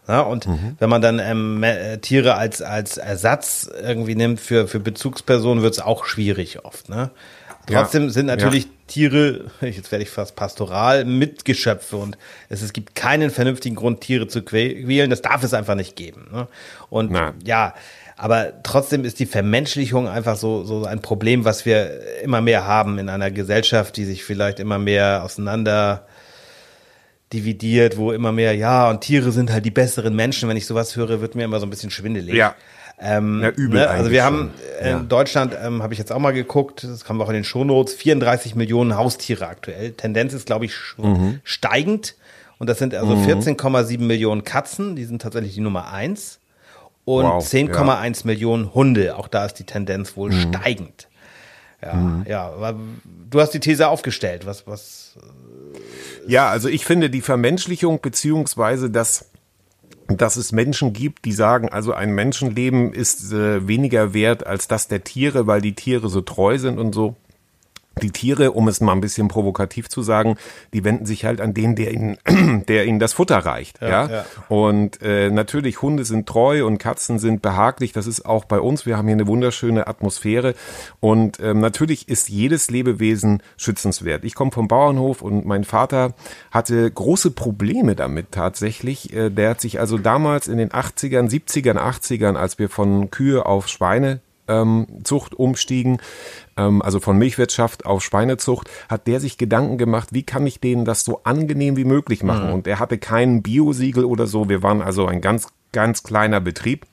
Ja, 0.07 0.21
und 0.21 0.47
wenn 0.77 0.89
man 0.89 1.01
dann 1.01 1.17
ähm, 1.17 1.63
äh, 1.63 1.97
Tiere 1.97 2.35
als, 2.35 2.61
als 2.61 2.97
Ersatz 2.97 3.67
irgendwie 3.81 4.13
nimmt 4.13 4.39
für, 4.39 4.67
für 4.67 4.79
Bezugspersonen, 4.79 5.63
wird 5.63 5.73
es 5.73 5.79
auch 5.79 6.05
schwierig 6.05 6.63
oft. 6.63 6.89
Ne? 6.89 7.09
Ja. 7.69 7.81
Trotzdem 7.81 8.09
sind 8.09 8.27
natürlich 8.27 8.67
Tiere, 8.87 9.45
jetzt 9.61 9.91
werde 9.91 10.03
ich 10.03 10.09
fast 10.09 10.35
pastoral, 10.35 11.05
Mitgeschöpfe 11.05 11.97
und 11.97 12.17
es, 12.49 12.61
es 12.61 12.73
gibt 12.73 12.95
keinen 12.95 13.29
vernünftigen 13.29 13.75
Grund, 13.75 14.01
Tiere 14.01 14.27
zu 14.27 14.41
quälen. 14.41 15.09
Das 15.09 15.21
darf 15.21 15.43
es 15.43 15.53
einfach 15.53 15.75
nicht 15.75 15.95
geben. 15.95 16.27
Ne? 16.31 16.47
Und 16.89 17.11
Nein. 17.11 17.33
ja, 17.43 17.73
aber 18.15 18.63
trotzdem 18.63 19.05
ist 19.05 19.19
die 19.19 19.27
Vermenschlichung 19.27 20.07
einfach 20.07 20.37
so, 20.37 20.63
so 20.63 20.85
ein 20.85 21.01
Problem, 21.01 21.45
was 21.45 21.65
wir 21.65 22.21
immer 22.23 22.41
mehr 22.41 22.65
haben 22.65 22.97
in 22.97 23.09
einer 23.09 23.29
Gesellschaft, 23.29 23.95
die 23.95 24.05
sich 24.05 24.23
vielleicht 24.23 24.59
immer 24.59 24.79
mehr 24.79 25.23
auseinander 25.23 26.07
dividiert, 27.31 27.97
wo 27.97 28.11
immer 28.11 28.31
mehr, 28.31 28.55
ja, 28.55 28.89
und 28.89 29.01
Tiere 29.01 29.31
sind 29.31 29.51
halt 29.51 29.65
die 29.65 29.71
besseren 29.71 30.15
Menschen. 30.15 30.49
Wenn 30.49 30.57
ich 30.57 30.65
sowas 30.65 30.95
höre, 30.95 31.21
wird 31.21 31.35
mir 31.35 31.43
immer 31.43 31.59
so 31.59 31.65
ein 31.67 31.69
bisschen 31.69 31.91
schwindelig. 31.91 32.33
Ja. 32.33 32.55
Ähm, 32.99 33.41
Ja, 33.43 33.49
übel 33.49 33.79
ne? 33.81 33.89
Also 33.89 34.09
wir 34.09 34.23
haben 34.23 34.51
schon. 34.79 34.85
in 34.85 34.87
Ja. 34.89 34.99
Deutschland, 34.99 35.55
ähm, 35.63 35.83
habe 35.83 35.93
ich 35.93 35.99
jetzt 35.99 36.11
auch 36.11 36.19
mal 36.19 36.31
geguckt, 36.31 36.83
das 36.83 37.05
kam 37.05 37.21
auch 37.21 37.27
in 37.29 37.35
den 37.35 37.43
Shownotes, 37.43 37.93
34 37.93 38.55
Millionen 38.55 38.95
Haustiere 38.97 39.47
aktuell. 39.47 39.91
Tendenz 39.91 40.33
ist, 40.33 40.47
glaube 40.47 40.65
ich, 40.65 40.73
Mhm. 40.97 41.39
steigend. 41.43 42.15
Und 42.57 42.67
das 42.67 42.79
sind 42.79 42.95
also 42.95 43.15
14,7 43.15 44.07
Millionen 44.07 44.43
Katzen, 44.43 44.95
die 44.95 45.05
sind 45.05 45.21
tatsächlich 45.21 45.53
die 45.53 45.61
Nummer 45.61 45.91
eins. 45.93 46.39
Und 47.05 47.23
Wow, 47.25 47.43
10,1 47.45 48.25
Millionen 48.25 48.73
Hunde. 48.73 49.15
Auch 49.15 49.27
da 49.27 49.45
ist 49.45 49.53
die 49.59 49.63
Tendenz 49.63 50.17
wohl 50.17 50.31
Mhm. 50.31 50.53
steigend. 50.53 51.07
Ja, 51.83 52.23
ja, 52.27 52.47
aber 52.47 52.73
du 53.29 53.39
hast 53.39 53.51
die 53.51 53.59
These 53.59 53.87
aufgestellt. 53.87 54.47
Was, 54.47 54.65
was, 54.65 55.15
Ja, 56.27 56.49
also 56.49 56.67
ich 56.67 56.83
finde 56.83 57.09
die 57.11 57.21
Vermenschlichung 57.21 58.01
beziehungsweise 58.01 58.89
das 58.89 59.29
dass 60.07 60.37
es 60.37 60.51
Menschen 60.51 60.93
gibt, 60.93 61.25
die 61.25 61.33
sagen, 61.33 61.69
also 61.69 61.93
ein 61.93 62.13
Menschenleben 62.13 62.93
ist 62.93 63.31
äh, 63.33 63.67
weniger 63.67 64.13
wert 64.13 64.45
als 64.45 64.67
das 64.67 64.87
der 64.87 65.03
Tiere, 65.03 65.47
weil 65.47 65.61
die 65.61 65.75
Tiere 65.75 66.09
so 66.09 66.21
treu 66.21 66.57
sind 66.57 66.79
und 66.79 66.93
so. 66.93 67.15
Die 68.01 68.11
Tiere, 68.11 68.51
um 68.51 68.67
es 68.67 68.81
mal 68.81 68.93
ein 68.93 69.01
bisschen 69.01 69.27
provokativ 69.27 69.89
zu 69.89 70.01
sagen, 70.01 70.37
die 70.73 70.83
wenden 70.83 71.05
sich 71.05 71.25
halt 71.25 71.41
an 71.41 71.53
den, 71.53 71.75
der 71.75 71.93
ihnen, 71.93 72.17
der 72.67 72.85
ihnen 72.85 72.99
das 72.99 73.13
Futter 73.13 73.37
reicht. 73.37 73.81
Ja, 73.81 74.07
ja. 74.07 74.25
Und 74.49 75.01
äh, 75.01 75.29
natürlich 75.29 75.81
Hunde 75.81 76.05
sind 76.05 76.27
treu 76.27 76.65
und 76.65 76.77
Katzen 76.77 77.19
sind 77.19 77.41
behaglich. 77.41 77.93
Das 77.93 78.07
ist 78.07 78.25
auch 78.25 78.45
bei 78.45 78.59
uns. 78.59 78.85
Wir 78.85 78.97
haben 78.97 79.07
hier 79.07 79.15
eine 79.15 79.27
wunderschöne 79.27 79.87
Atmosphäre 79.87 80.55
und 80.99 81.39
ähm, 81.39 81.59
natürlich 81.59 82.09
ist 82.09 82.29
jedes 82.29 82.69
Lebewesen 82.69 83.41
schützenswert. 83.57 84.23
Ich 84.23 84.35
komme 84.35 84.51
vom 84.51 84.67
Bauernhof 84.67 85.21
und 85.21 85.45
mein 85.45 85.63
Vater 85.63 86.13
hatte 86.51 86.89
große 86.89 87.31
Probleme 87.31 87.95
damit 87.95 88.31
tatsächlich. 88.31 89.13
Äh, 89.13 89.29
der 89.29 89.51
hat 89.51 89.61
sich 89.61 89.79
also 89.79 89.97
damals 89.97 90.47
in 90.47 90.57
den 90.57 90.69
80ern, 90.69 91.29
70ern, 91.29 91.77
80ern, 91.77 92.35
als 92.35 92.59
wir 92.59 92.69
von 92.69 93.11
Kühe 93.11 93.45
auf 93.45 93.67
Schweine 93.67 94.21
Zucht 95.03 95.35
umstiegen, 95.35 95.99
ähm, 96.57 96.81
also 96.81 96.99
von 96.99 97.17
Milchwirtschaft 97.17 97.85
auf 97.85 98.03
Schweinezucht, 98.03 98.69
hat 98.89 99.07
der 99.07 99.19
sich 99.19 99.37
Gedanken 99.37 99.77
gemacht, 99.77 100.09
wie 100.11 100.23
kann 100.23 100.45
ich 100.47 100.59
denen 100.59 100.85
das 100.85 101.03
so 101.03 101.21
angenehm 101.23 101.77
wie 101.77 101.85
möglich 101.85 102.23
machen? 102.23 102.51
Und 102.51 102.67
er 102.67 102.79
hatte 102.79 102.97
kein 102.97 103.41
Biosiegel 103.43 104.05
oder 104.05 104.27
so. 104.27 104.49
Wir 104.49 104.63
waren 104.63 104.81
also 104.81 105.05
ein 105.05 105.21
ganz, 105.21 105.47
ganz 105.71 106.03
kleiner 106.03 106.41
Betrieb 106.41 106.85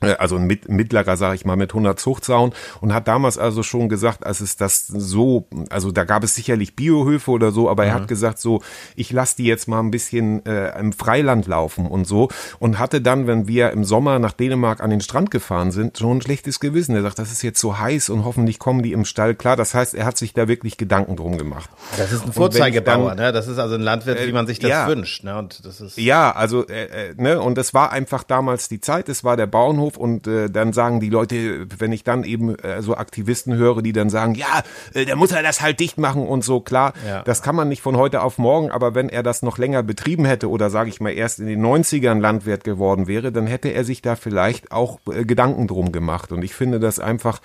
also 0.00 0.36
ein 0.36 0.46
mit, 0.46 0.68
mittlerer, 0.68 1.16
sage 1.16 1.34
ich 1.34 1.44
mal, 1.44 1.56
mit 1.56 1.70
100 1.70 1.98
Zuchtsauen 1.98 2.52
und 2.80 2.94
hat 2.94 3.08
damals 3.08 3.38
also 3.38 3.62
schon 3.62 3.88
gesagt, 3.88 4.24
als 4.24 4.40
es 4.40 4.56
das 4.56 4.86
so, 4.86 5.46
also 5.70 5.90
da 5.90 6.04
gab 6.04 6.24
es 6.24 6.34
sicherlich 6.34 6.76
Biohöfe 6.76 7.30
oder 7.30 7.50
so, 7.50 7.68
aber 7.68 7.84
er 7.84 7.94
hat 7.94 8.08
gesagt 8.08 8.38
so, 8.38 8.62
ich 8.96 9.12
lasse 9.12 9.36
die 9.36 9.44
jetzt 9.44 9.68
mal 9.68 9.80
ein 9.80 9.90
bisschen 9.90 10.44
äh, 10.46 10.78
im 10.78 10.92
Freiland 10.92 11.46
laufen 11.46 11.86
und 11.86 12.06
so 12.06 12.28
und 12.58 12.78
hatte 12.78 13.00
dann, 13.00 13.26
wenn 13.26 13.48
wir 13.48 13.70
im 13.70 13.84
Sommer 13.84 14.18
nach 14.18 14.32
Dänemark 14.32 14.80
an 14.80 14.90
den 14.90 15.00
Strand 15.00 15.30
gefahren 15.30 15.70
sind, 15.70 15.98
schon 15.98 16.18
ein 16.18 16.22
schlechtes 16.22 16.60
Gewissen. 16.60 16.94
Er 16.94 17.02
sagt, 17.02 17.18
das 17.18 17.32
ist 17.32 17.42
jetzt 17.42 17.60
so 17.60 17.78
heiß 17.78 18.10
und 18.10 18.24
hoffentlich 18.24 18.58
kommen 18.58 18.82
die 18.82 18.92
im 18.92 19.04
Stall 19.04 19.34
klar. 19.34 19.56
Das 19.56 19.74
heißt, 19.74 19.94
er 19.94 20.04
hat 20.04 20.18
sich 20.18 20.32
da 20.32 20.48
wirklich 20.48 20.76
Gedanken 20.76 21.16
drum 21.16 21.38
gemacht. 21.38 21.70
das 21.96 22.12
ist 22.12 22.24
ein 22.24 22.32
Vorzeigebauer, 22.32 23.14
ne? 23.14 23.32
Das 23.32 23.48
ist 23.48 23.58
also 23.58 23.74
ein 23.74 23.80
Landwirt, 23.80 24.24
wie 24.26 24.32
man 24.32 24.46
sich 24.46 24.58
das 24.58 24.70
ja. 24.70 24.88
wünscht, 24.88 25.24
ne? 25.24 25.38
Und 25.38 25.64
das 25.64 25.80
ist. 25.80 25.98
Ja, 25.98 26.30
also 26.30 26.66
äh, 26.66 27.10
äh, 27.10 27.14
ne 27.16 27.40
und 27.40 27.58
es 27.58 27.74
war 27.74 27.92
einfach 27.92 28.22
damals 28.22 28.68
die 28.68 28.80
Zeit, 28.80 29.08
es 29.08 29.24
war 29.24 29.36
der 29.36 29.46
Bauernhof 29.46 29.87
und 29.96 30.26
äh, 30.26 30.50
dann 30.50 30.72
sagen 30.72 31.00
die 31.00 31.08
Leute, 31.10 31.66
wenn 31.78 31.92
ich 31.92 32.04
dann 32.04 32.24
eben 32.24 32.54
äh, 32.56 32.82
so 32.82 32.96
Aktivisten 32.96 33.54
höre, 33.54 33.82
die 33.82 33.92
dann 33.92 34.10
sagen, 34.10 34.34
ja, 34.34 34.62
äh, 34.94 35.04
der 35.04 35.16
muss 35.16 35.32
er 35.32 35.42
das 35.42 35.60
halt 35.60 35.80
dicht 35.80 35.98
machen 35.98 36.26
und 36.26 36.44
so 36.44 36.60
klar, 36.60 36.92
Ja. 37.06 37.22
das 37.22 37.42
kann 37.42 37.56
man 37.56 37.68
nicht 37.68 37.82
von 37.82 37.96
heute 37.96 38.22
auf 38.22 38.38
morgen, 38.38 38.70
aber 38.70 38.94
wenn 38.94 39.08
er 39.08 39.22
das 39.22 39.42
noch 39.42 39.58
länger 39.58 39.82
betrieben 39.82 40.24
hätte 40.24 40.50
oder 40.50 40.70
sage 40.70 40.90
ich 40.90 41.00
mal 41.00 41.10
erst 41.10 41.38
in 41.40 41.46
den 41.46 41.64
90ern 41.64 42.20
Landwirt 42.20 42.64
geworden 42.64 43.06
wäre, 43.06 43.32
dann 43.32 43.46
hätte 43.46 43.68
er 43.68 43.84
sich 43.84 44.02
da 44.02 44.16
vielleicht 44.16 44.72
auch 44.72 44.98
äh, 45.12 45.24
Gedanken 45.24 45.66
drum 45.68 45.92
gemacht. 45.92 46.32
Und 46.32 46.42
ich 46.42 46.54
finde 46.54 46.80
das 46.80 46.98
einfach 47.00 47.40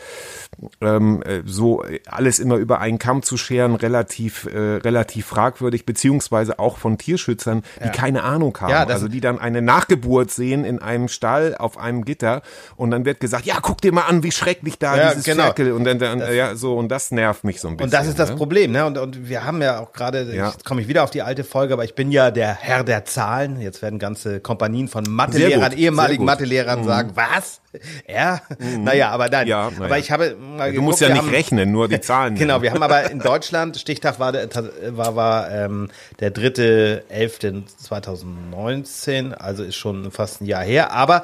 ähm, 0.81 1.21
äh, 1.23 1.41
so 1.45 1.83
äh, 1.83 1.99
alles 2.07 2.39
immer 2.39 2.55
über 2.55 2.79
einen 2.79 2.99
Kamm 2.99 3.21
zu 3.23 3.37
scheren 3.37 3.75
relativ 3.75 4.45
äh, 4.45 4.57
relativ 4.77 5.25
fragwürdig 5.27 5.85
beziehungsweise 5.85 6.59
auch 6.59 6.77
von 6.77 6.97
Tierschützern, 6.97 7.63
die 7.83 7.89
keine 7.89 8.23
Ahnung 8.23 8.57
haben, 8.59 8.69
Ja, 8.71 8.83
also 8.85 9.07
die 9.07 9.21
dann 9.21 9.39
eine 9.39 9.61
Nachgeburt 9.61 10.31
sehen 10.31 10.65
in 10.65 10.79
einem 10.79 11.07
Stall 11.07 11.55
auf 11.57 11.77
einem 11.77 12.05
Gitter 12.05 12.32
ja. 12.35 12.41
Und 12.75 12.91
dann 12.91 13.05
wird 13.05 13.19
gesagt, 13.19 13.45
ja, 13.45 13.55
guck 13.61 13.81
dir 13.81 13.91
mal 13.91 14.03
an, 14.03 14.23
wie 14.23 14.31
schrecklich 14.31 14.79
da 14.79 14.95
Ja, 14.97 15.09
dieses 15.09 15.25
genau. 15.25 15.43
Ferkel 15.43 15.71
und 15.71 15.83
dann, 15.83 15.99
dann 15.99 16.19
ja, 16.35 16.55
so, 16.55 16.75
und 16.77 16.89
das 16.89 17.11
nervt 17.11 17.43
mich 17.43 17.59
so 17.61 17.67
ein 17.67 17.77
bisschen. 17.77 17.85
Und 17.85 17.93
das 17.93 18.07
ist 18.07 18.19
das 18.19 18.29
ne? 18.31 18.35
Problem, 18.35 18.71
ne? 18.71 18.85
Und, 18.85 18.97
und 18.97 19.27
wir 19.29 19.43
haben 19.43 19.61
ja 19.61 19.79
auch 19.79 19.91
gerade, 19.93 20.23
Ja. 20.33 20.49
jetzt 20.49 20.65
komme 20.65 20.81
ich 20.81 20.87
wieder 20.87 21.03
auf 21.03 21.11
die 21.11 21.21
alte 21.21 21.43
Folge, 21.43 21.73
aber 21.73 21.83
ich 21.83 21.95
bin 21.95 22.11
ja 22.11 22.31
der 22.31 22.53
Herr 22.55 22.83
der 22.83 23.05
Zahlen. 23.05 23.59
Jetzt 23.61 23.81
werden 23.81 23.99
ganze 23.99 24.39
Kompanien 24.39 24.87
von 24.87 25.03
Mathelehrern, 25.09 25.71
ehemaligen. 25.73 26.25
Mathelehrern 26.25 26.83
sagen, 26.83 27.11
was? 27.15 27.59
Er? 28.05 28.41
Naja, 28.59 29.09
aber 29.09 29.29
nein. 29.29 29.45
Mhm. 29.45 29.49
Ja, 29.49 29.71
na 29.79 29.85
aber 29.85 29.95
ja. 29.95 29.99
ich 30.01 30.11
habe 30.11 30.35
mal 30.35 30.71
Du 30.71 30.81
musst 30.83 31.01
ja 31.01 31.09
nicht 31.09 31.17
haben- 31.17 31.29
rechnen, 31.29 31.71
nur 31.71 31.87
die 31.87 31.99
Zahlen. 32.01 32.35
Genau, 32.43 32.61
wir 32.61 32.71
haben 32.71 32.83
aber 32.83 33.09
in 33.09 33.19
Deutschland, 33.33 33.77
Stichtag 33.77 34.19
war 34.19 34.31
der, 34.31 34.47
war, 34.89 35.15
war 35.15 35.49
ähm, 35.51 35.89
der 36.19 36.29
dritte, 36.31 37.03
elfte 37.09 37.63
2019, 37.81 39.33
also 39.33 39.63
ist 39.63 39.75
schon 39.75 40.11
fast 40.11 40.41
ein 40.41 40.45
Jahr 40.45 40.63
her, 40.63 40.91
aber 40.91 41.23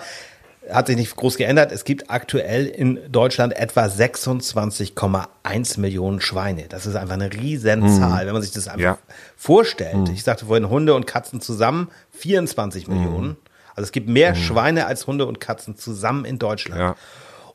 hat 0.72 0.88
sich 0.88 0.96
nicht 0.96 1.16
groß 1.16 1.38
geändert. 1.38 1.72
Es 1.72 1.84
gibt 1.84 2.10
aktuell 2.10 2.66
in 2.68 3.00
Deutschland 3.12 3.56
etwa 3.56 3.86
26,1 3.86 5.80
Millionen 5.80 6.22
Schweine. 6.22 6.66
Das 6.70 6.86
ist 6.86 6.96
einfach 6.96 7.16
eine 7.16 7.32
Riesenzahl, 7.32 8.26
wenn 8.26 8.34
man 8.34 8.42
sich 8.42 8.52
das 8.52 8.68
einfach 8.68 8.80
Ja. 8.82 8.98
vorstellt. 9.36 10.10
Ich 10.10 10.24
sagte 10.24 10.46
vorhin 10.46 10.70
Hunde 10.70 10.94
und 10.94 11.08
Katzen 11.08 11.42
zusammen 11.42 11.90
24 12.12 12.88
Millionen. 12.88 13.38
Also 13.76 13.84
es 13.88 13.92
gibt 13.92 14.10
mehr 14.10 14.36
Schweine 14.36 14.86
als 14.88 15.08
Hunde 15.08 15.26
und 15.26 15.40
Katzen 15.40 15.76
zusammen 15.78 16.26
in 16.26 16.40
Deutschland. 16.40 16.80
Ja. 16.82 16.96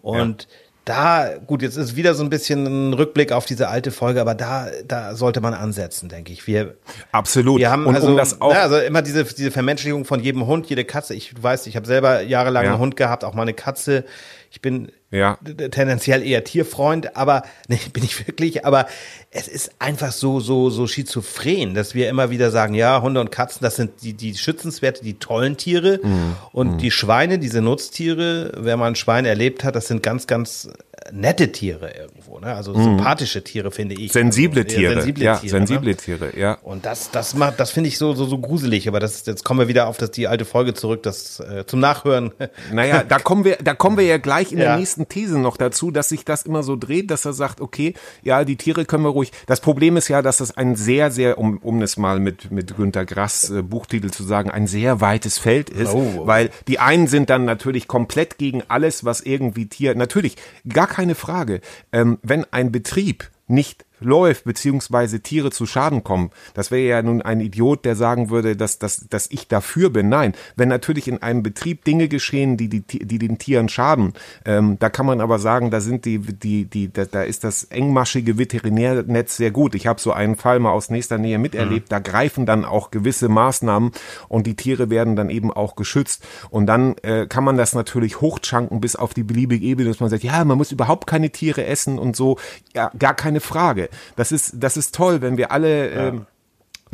Und 0.00 0.49
da, 0.85 1.31
gut, 1.47 1.62
jetzt 1.62 1.76
ist 1.76 1.97
wieder 1.97 2.14
so 2.14 2.23
ein 2.23 2.29
bisschen 2.31 2.91
ein 2.91 2.93
Rückblick 2.93 3.33
auf 3.33 3.47
diese 3.47 3.69
alte 3.69 3.91
Folge, 3.91 4.21
aber 4.21 4.35
da, 4.35 4.69
da 4.87 5.14
sollte 5.14 5.41
man 5.41 5.55
ansetzen, 5.55 6.09
denke 6.11 6.33
ich. 6.33 6.47
Wir, 6.47 6.75
Absolut. 7.11 7.59
wir 7.59 7.71
haben 7.71 7.87
und 7.87 7.95
also, 7.95 8.09
um 8.09 8.17
das 8.17 8.41
auch, 8.41 8.53
na, 8.53 8.61
also 8.61 8.76
immer 8.79 9.00
diese, 9.00 9.25
diese 9.25 9.50
Vermenschlichung 9.50 10.05
von 10.05 10.21
jedem 10.21 10.47
Hund, 10.47 10.67
jede 10.67 10.85
Katze. 10.85 11.14
Ich 11.14 11.43
weiß, 11.43 11.67
ich 11.69 11.76
habe 11.76 11.87
selber 11.87 12.21
jahrelang 12.23 12.64
Ja. 12.64 12.71
einen 12.73 12.81
Hund 12.81 12.97
gehabt, 12.97 13.25
auch 13.25 13.33
mal 13.35 13.43
eine 13.43 13.55
Katze. 13.55 14.05
Ich 14.54 14.61
bin 14.61 14.92
Ja. 15.11 15.37
tendenziell 15.73 16.23
eher 16.25 16.44
Tierfreund, 16.44 17.16
aber 17.16 17.42
nee, 17.68 17.78
bin 17.92 18.04
ich 18.04 18.25
wirklich, 18.28 18.64
aber 18.64 18.87
es 19.32 19.49
ist 19.49 19.73
einfach 19.80 20.12
so 20.12 20.38
so 20.38 20.70
so 20.70 20.87
schizophren, 20.87 21.75
dass 21.75 21.94
wir 21.96 22.08
immer 22.08 22.30
wieder 22.30 22.52
sagen, 22.52 22.75
ja, 22.75 23.02
Hunde 23.02 23.20
und 23.20 23.32
Katzen, 23.32 23.62
das 23.62 23.75
sind 23.75 24.02
die 24.02 24.12
die 24.12 24.37
schützenswerte, 24.37 25.02
die 25.02 25.18
tollen 25.18 25.56
Tiere 25.56 25.99
Mhm. 26.04 26.37
und 26.52 26.78
die 26.78 26.92
Schweine, 26.92 27.40
diese 27.40 27.62
Nutztiere, 27.62 28.52
wer 28.56 28.76
mal 28.76 28.87
ein 28.87 28.94
Schwein 28.94 29.25
erlebt 29.25 29.64
hat, 29.64 29.75
das 29.75 29.88
sind 29.88 30.04
ganz 30.04 30.28
ganz 30.28 30.68
nette 31.12 31.52
Tiere 31.52 31.90
irgendwo, 31.96 32.38
ne? 32.38 32.54
Also 32.54 32.74
sympathische 32.74 33.42
Tiere 33.44 33.70
finde 33.70 33.94
ich. 33.94 34.08
Mhm. 34.10 34.18
sensible 34.18 34.62
also, 34.64 34.76
Tiere. 34.76 34.94
sensible 34.94 35.24
ja, 35.24 35.36
Tiere, 35.36 35.50
sensible 35.50 35.90
ne? 35.90 35.96
Tiere, 35.96 36.38
ja. 36.38 36.58
Und 36.62 36.84
das, 36.86 37.10
das 37.10 37.34
macht, 37.34 37.58
das 37.60 37.70
finde 37.70 37.88
ich 37.88 37.98
so, 37.98 38.14
so, 38.14 38.24
so 38.26 38.38
gruselig. 38.38 38.88
Aber 38.88 39.00
das, 39.00 39.24
jetzt 39.26 39.44
kommen 39.44 39.60
wir 39.60 39.68
wieder 39.68 39.86
auf 39.88 39.96
das, 39.96 40.10
die 40.10 40.28
alte 40.28 40.44
Folge 40.44 40.74
zurück, 40.74 41.02
das 41.02 41.40
äh, 41.40 41.64
zum 41.66 41.80
Nachhören. 41.80 42.32
Naja, 42.72 43.02
da 43.06 43.18
kommen 43.18 43.44
wir, 43.44 43.56
da 43.62 43.74
kommen 43.74 43.96
wir 43.96 44.04
ja 44.04 44.16
gleich 44.18 44.52
in 44.52 44.58
Ja. 44.58 44.64
der 44.64 44.76
nächsten 44.78 45.08
These 45.08 45.38
noch 45.38 45.56
dazu, 45.56 45.90
dass 45.90 46.08
sich 46.08 46.24
das 46.24 46.42
immer 46.42 46.62
so 46.62 46.76
dreht, 46.76 47.10
dass 47.10 47.24
er 47.24 47.32
sagt, 47.32 47.60
okay, 47.60 47.94
ja, 48.22 48.44
die 48.44 48.56
Tiere 48.56 48.84
können 48.84 49.04
wir 49.04 49.10
ruhig. 49.10 49.32
Das 49.46 49.60
Problem 49.60 49.96
ist 49.96 50.08
ja, 50.08 50.22
dass 50.22 50.38
das 50.38 50.56
ein 50.56 50.76
sehr, 50.76 51.10
sehr, 51.10 51.38
um, 51.38 51.58
um 51.58 51.82
es 51.82 51.96
mal 51.96 52.18
mit, 52.20 52.50
mit 52.50 52.76
Günter 52.76 53.04
Grass 53.04 53.50
äh, 53.50 53.62
Buchtitel 53.62 54.10
zu 54.10 54.22
sagen, 54.24 54.50
ein 54.50 54.66
sehr 54.66 55.00
weites 55.00 55.38
Feld 55.38 55.70
ist, 55.70 55.92
Oh. 55.94 56.26
weil 56.26 56.50
die 56.68 56.78
einen 56.78 57.06
sind 57.06 57.30
dann 57.30 57.44
natürlich 57.44 57.86
komplett 57.88 58.38
gegen 58.38 58.62
alles, 58.68 59.04
was 59.04 59.20
irgendwie 59.20 59.66
Tier, 59.66 59.94
natürlich, 59.94 60.36
gar 60.68 60.84
keine 60.87 61.14
Frage, 61.14 61.61
ähm, 61.93 62.19
wenn 62.23 62.45
ein 62.53 62.73
Betrieb 62.73 63.31
nicht 63.47 63.85
läuft, 64.04 64.44
beziehungsweise 64.44 65.20
Tiere 65.20 65.50
zu 65.50 65.66
Schaden 65.66 66.04
kommen. 66.04 66.30
Das 66.54 66.70
wäre 66.70 66.88
ja 66.88 67.02
nun 67.02 67.23
ein 67.23 67.40
Idiot, 67.40 67.84
der 67.84 67.96
sagen 67.96 68.30
würde, 68.30 68.56
dass, 68.56 68.78
dass, 68.78 69.06
dass 69.08 69.30
ich 69.30 69.49
dafür 69.49 69.90
bin. 69.90 70.08
Nein, 70.08 70.34
wenn 70.56 70.68
natürlich 70.68 71.08
in 71.08 71.23
einem 71.23 71.42
Betrieb 71.42 71.84
Dinge 71.84 72.08
geschehen, 72.08 72.56
die, 72.56 72.68
die, 72.68 72.82
die 72.82 73.18
den 73.18 73.38
Tieren 73.38 73.68
schaden, 73.68 74.12
ähm, 74.44 74.76
da 74.78 74.90
kann 74.90 75.06
man 75.06 75.20
aber 75.20 75.38
sagen, 75.38 75.70
da 75.70 75.80
sind 75.80 76.04
die, 76.04 76.18
die, 76.18 76.64
die, 76.64 76.92
da, 76.92 77.04
da 77.04 77.23
ist 77.23 77.44
das 77.44 77.64
engmaschige 77.64 78.38
Veterinärnetz 78.38 79.37
sehr 79.37 79.50
gut. 79.50 79.75
Ich 79.75 79.87
habe 79.87 80.00
so 80.00 80.12
einen 80.12 80.37
Fall 80.37 80.58
mal 80.58 80.73
aus 80.73 80.90
nächster 80.90 81.18
Nähe 81.18 81.38
miterlebt, 81.38 81.90
da 81.90 81.99
greifen 81.99 82.46
dann 82.46 82.64
auch 82.64 82.90
gewisse 82.90 83.28
Maßnahmen 83.28 83.92
und 84.28 84.46
die 84.46 84.56
Tiere 84.56 84.90
werden 84.90 85.16
dann 85.16 85.30
eben 85.30 85.52
auch 85.52 85.76
geschützt. 85.76 86.25
Und 86.50 86.66
dann 86.66 86.96
äh, 87.02 87.26
kann 87.26 87.44
man 87.44 87.56
das 87.56 87.75
natürlich 87.75 88.20
hochschanken 88.20 88.80
bis 88.80 88.96
auf 88.96 89.14
die 89.14 89.23
beliebige 89.23 89.64
Ebene, 89.64 89.88
dass 89.88 90.00
man 90.00 90.11
sagt, 90.11 90.23
ja, 90.23 90.44
man 90.44 90.58
muss 90.58 90.73
überhaupt 90.73 91.06
keine 91.06 91.30
Tiere 91.30 91.64
essen 91.64 91.99
und 91.99 92.16
so. 92.16 92.38
Ja, 92.75 92.90
gar 92.99 93.14
keine 93.14 93.40
Frage. 93.40 93.88
Das 94.16 94.32
ist, 94.32 94.54
das 94.56 94.76
ist 94.76 94.94
toll, 94.94 95.22
wenn 95.22 95.36
wir 95.36 95.52
alle 95.52 95.90
ähm, 95.90 96.26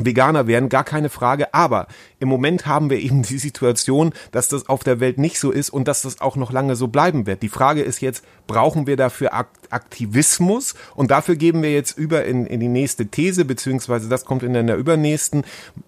Veganer 0.05 0.47
werden, 0.47 0.69
gar 0.69 0.83
keine 0.83 1.09
Frage. 1.09 1.53
Aber 1.53 1.87
im 2.19 2.29
Moment 2.29 2.65
haben 2.65 2.89
wir 2.89 2.99
eben 2.99 3.21
die 3.23 3.37
Situation, 3.37 4.13
dass 4.31 4.47
das 4.47 4.69
auf 4.69 4.83
der 4.83 4.99
Welt 4.99 5.17
nicht 5.17 5.39
so 5.39 5.51
ist 5.51 5.69
und 5.69 5.87
dass 5.87 6.01
das 6.03 6.21
auch 6.21 6.35
noch 6.35 6.51
lange 6.51 6.75
so 6.75 6.87
bleiben 6.87 7.25
wird. 7.25 7.41
Die 7.41 7.49
Frage 7.49 7.81
ist 7.81 8.01
jetzt, 8.01 8.23
brauchen 8.47 8.87
wir 8.87 8.97
dafür 8.97 9.33
Ak 9.33 9.49
Aktivismus? 9.69 10.75
Und 10.95 11.11
dafür 11.11 11.37
geben 11.37 11.61
wir 11.63 11.71
jetzt 11.71 11.97
über 11.97 12.25
in, 12.25 12.45
in 12.45 12.59
die 12.59 12.67
nächste 12.67 13.07
These, 13.07 13.45
beziehungsweise 13.45 14.09
das 14.09 14.25
kommt 14.25 14.43
in 14.43 14.53
der 14.53 14.75
übernächsten. 14.75 15.43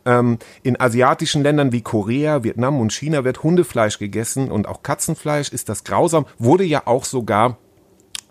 Ähm, 0.05 0.39
in 0.63 0.79
asiatischen 0.79 1.43
Ländern 1.43 1.73
wie 1.73 1.81
Korea, 1.81 2.43
Vietnam 2.43 2.79
und 2.79 2.93
China 2.93 3.25
wird 3.25 3.43
Hundefleisch 3.43 3.99
gegessen 3.99 4.51
und 4.51 4.67
auch 4.67 4.83
Katzenfleisch. 4.83 5.49
Ist 5.49 5.67
das 5.67 5.83
grausam? 5.83 6.25
Wurde 6.37 6.63
ja 6.63 6.83
auch 6.85 7.03
sogar 7.03 7.57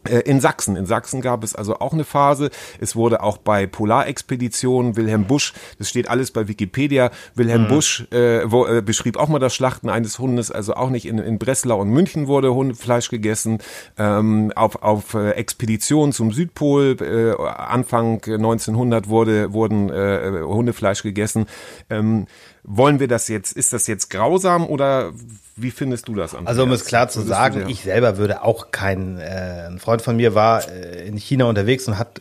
in 0.08 0.40
Sachsen. 0.40 0.76
In 0.76 0.86
Sachsen 0.86 1.20
gab 1.20 1.44
es 1.44 1.54
also 1.54 1.78
auch 1.78 1.92
eine 1.92 2.04
Phase. 2.04 2.50
Es 2.80 2.96
wurde 2.96 3.22
auch 3.22 3.38
bei 3.38 3.66
Polarexpeditionen 3.66 4.96
Wilhelm 4.96 5.26
Busch, 5.26 5.52
das 5.78 5.88
steht 5.88 6.08
alles 6.08 6.30
bei 6.30 6.48
Wikipedia, 6.48 7.10
Wilhelm 7.34 7.68
Busch 7.68 8.06
äh, 8.10 8.50
wo, 8.50 8.66
äh, 8.66 8.82
beschrieb 8.82 9.16
auch 9.16 9.28
mal 9.28 9.38
das 9.38 9.54
Schlachten 9.54 9.88
eines 9.88 10.18
Hundes, 10.18 10.50
also 10.50 10.74
auch 10.74 10.90
nicht 10.90 11.06
in, 11.06 11.18
in 11.18 11.38
Breslau 11.38 11.80
und 11.80 11.90
München 11.90 12.26
wurde 12.26 12.54
Hundefleisch 12.54 13.08
gegessen. 13.08 13.58
Ähm, 13.98 14.52
auf 14.54 14.82
auf 14.82 15.14
äh, 15.14 15.30
Expeditionen 15.30 16.12
zum 16.12 16.32
Südpol 16.32 16.96
äh, 17.00 17.42
Anfang 17.42 18.22
1900 18.24 19.08
wurde 19.08 19.52
wurden 19.52 19.90
äh, 19.90 20.40
Hundefleisch 20.42 21.02
gegessen. 21.02 21.46
Ähm, 21.90 22.26
wollen 22.64 23.00
wir 23.00 23.08
das 23.08 23.28
jetzt, 23.28 23.52
ist 23.52 23.72
das 23.72 23.86
jetzt 23.86 24.08
grausam 24.10 24.66
oder 24.66 25.12
wie 25.56 25.70
findest 25.70 26.06
du 26.08 26.14
das 26.14 26.34
an? 26.34 26.46
Also 26.46 26.62
um 26.62 26.70
es 26.72 26.84
klar 26.84 27.08
zu 27.08 27.20
Würdest 27.20 27.30
sagen, 27.30 27.68
ich 27.68 27.82
selber 27.82 28.16
würde 28.18 28.42
auch 28.42 28.70
kein, 28.70 29.18
äh, 29.18 29.66
ein 29.68 29.78
Freund 29.80 30.00
von 30.02 30.16
mir 30.16 30.34
war 30.34 30.68
äh, 30.68 31.06
in 31.06 31.16
China 31.16 31.46
unterwegs 31.46 31.86
und 31.88 31.98
hat 31.98 32.20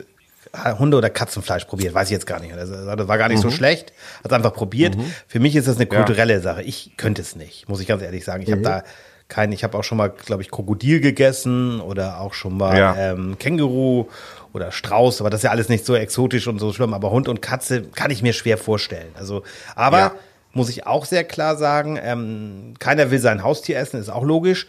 Hunde- 0.79 0.97
oder 0.97 1.09
Katzenfleisch 1.09 1.63
probiert, 1.65 1.93
weiß 1.93 2.07
ich 2.09 2.11
jetzt 2.11 2.25
gar 2.27 2.41
nicht. 2.41 2.53
Das 2.53 2.69
das 2.69 3.07
war 3.07 3.17
gar 3.17 3.29
nicht 3.29 3.37
Mhm. 3.37 3.49
so 3.49 3.51
schlecht, 3.51 3.93
hat 4.23 4.33
einfach 4.33 4.53
probiert. 4.53 4.97
Für 5.27 5.39
mich 5.39 5.55
ist 5.55 5.67
das 5.67 5.77
eine 5.77 5.85
kulturelle 5.85 6.41
Sache. 6.41 6.61
Ich 6.63 6.97
könnte 6.97 7.21
es 7.21 7.35
nicht, 7.37 7.69
muss 7.69 7.79
ich 7.79 7.87
ganz 7.87 8.01
ehrlich 8.01 8.25
sagen. 8.25 8.41
Ich 8.43 8.49
Mhm. 8.49 8.53
habe 8.53 8.61
da 8.63 8.83
kein, 9.29 9.53
ich 9.53 9.63
habe 9.63 9.77
auch 9.77 9.83
schon 9.85 9.97
mal, 9.97 10.09
glaube 10.09 10.41
ich, 10.41 10.51
Krokodil 10.51 10.99
gegessen 10.99 11.79
oder 11.79 12.19
auch 12.19 12.33
schon 12.33 12.57
mal 12.57 12.77
Ja. 12.77 12.95
ähm, 12.97 13.37
Känguru 13.39 14.07
oder 14.51 14.73
Strauß, 14.73 15.21
aber 15.21 15.29
das 15.29 15.39
ist 15.39 15.43
ja 15.45 15.51
alles 15.51 15.69
nicht 15.69 15.85
so 15.85 15.95
exotisch 15.95 16.47
und 16.47 16.59
so 16.59 16.73
schlimm. 16.73 16.93
Aber 16.93 17.11
Hund 17.11 17.29
und 17.29 17.41
Katze 17.41 17.83
kann 17.83 18.11
ich 18.11 18.21
mir 18.21 18.33
schwer 18.33 18.57
vorstellen. 18.57 19.07
Also, 19.17 19.43
aber 19.75 19.97
Ja. 19.99 20.11
Muss 20.53 20.69
ich 20.69 20.85
auch 20.85 21.05
sehr 21.05 21.23
klar 21.23 21.55
sagen, 21.55 21.97
ähm, 22.01 22.73
keiner 22.79 23.11
will 23.11 23.19
sein 23.19 23.43
Haustier 23.43 23.77
essen, 23.77 23.99
ist 23.99 24.09
auch 24.09 24.23
logisch. 24.23 24.67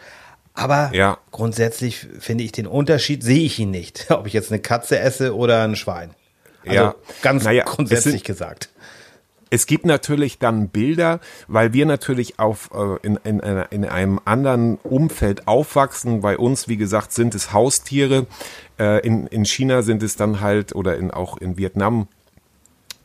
Aber 0.55 0.91
Ja. 0.93 1.19
grundsätzlich 1.31 2.07
finde 2.19 2.45
ich 2.45 2.53
den 2.53 2.67
Unterschied, 2.67 3.23
sehe 3.23 3.43
ich 3.45 3.59
ihn 3.59 3.71
nicht, 3.71 4.07
ob 4.11 4.27
ich 4.27 4.33
jetzt 4.33 4.53
eine 4.53 4.61
Katze 4.61 4.99
esse 4.99 5.35
oder 5.35 5.63
ein 5.65 5.77
Schwein. 5.77 6.11
Also 6.65 6.75
Ja. 6.75 6.95
ganz 7.23 7.45
Naja, 7.45 7.65
grundsätzlich 7.65 8.15
sind- 8.15 8.25
gesagt. 8.25 8.69
Es 9.55 9.67
gibt 9.67 9.85
natürlich 9.85 10.39
dann 10.39 10.69
Bilder, 10.71 11.21
weil 11.47 11.75
wir 11.75 11.85
natürlich 11.85 12.39
auf, 12.39 12.71
äh, 12.75 13.07
in, 13.07 13.17
in, 13.17 13.41
in 13.69 13.85
einem 13.85 14.19
anderen 14.25 14.77
Umfeld 14.79 15.47
aufwachsen. 15.47 16.23
Bei 16.23 16.39
uns, 16.39 16.69
wie 16.69 16.79
gesagt, 16.79 17.13
sind 17.13 17.35
es 17.35 17.53
Haustiere. 17.53 18.27
Äh, 18.79 19.07
in, 19.07 19.27
in 19.27 19.45
China 19.45 19.83
sind 19.83 20.03
es 20.03 20.17
dann 20.17 20.41
halt, 20.41 20.75
oder 20.75 20.97
in, 20.97 21.11
auch 21.11 21.37
in 21.37 21.59
Vietnam 21.59 22.09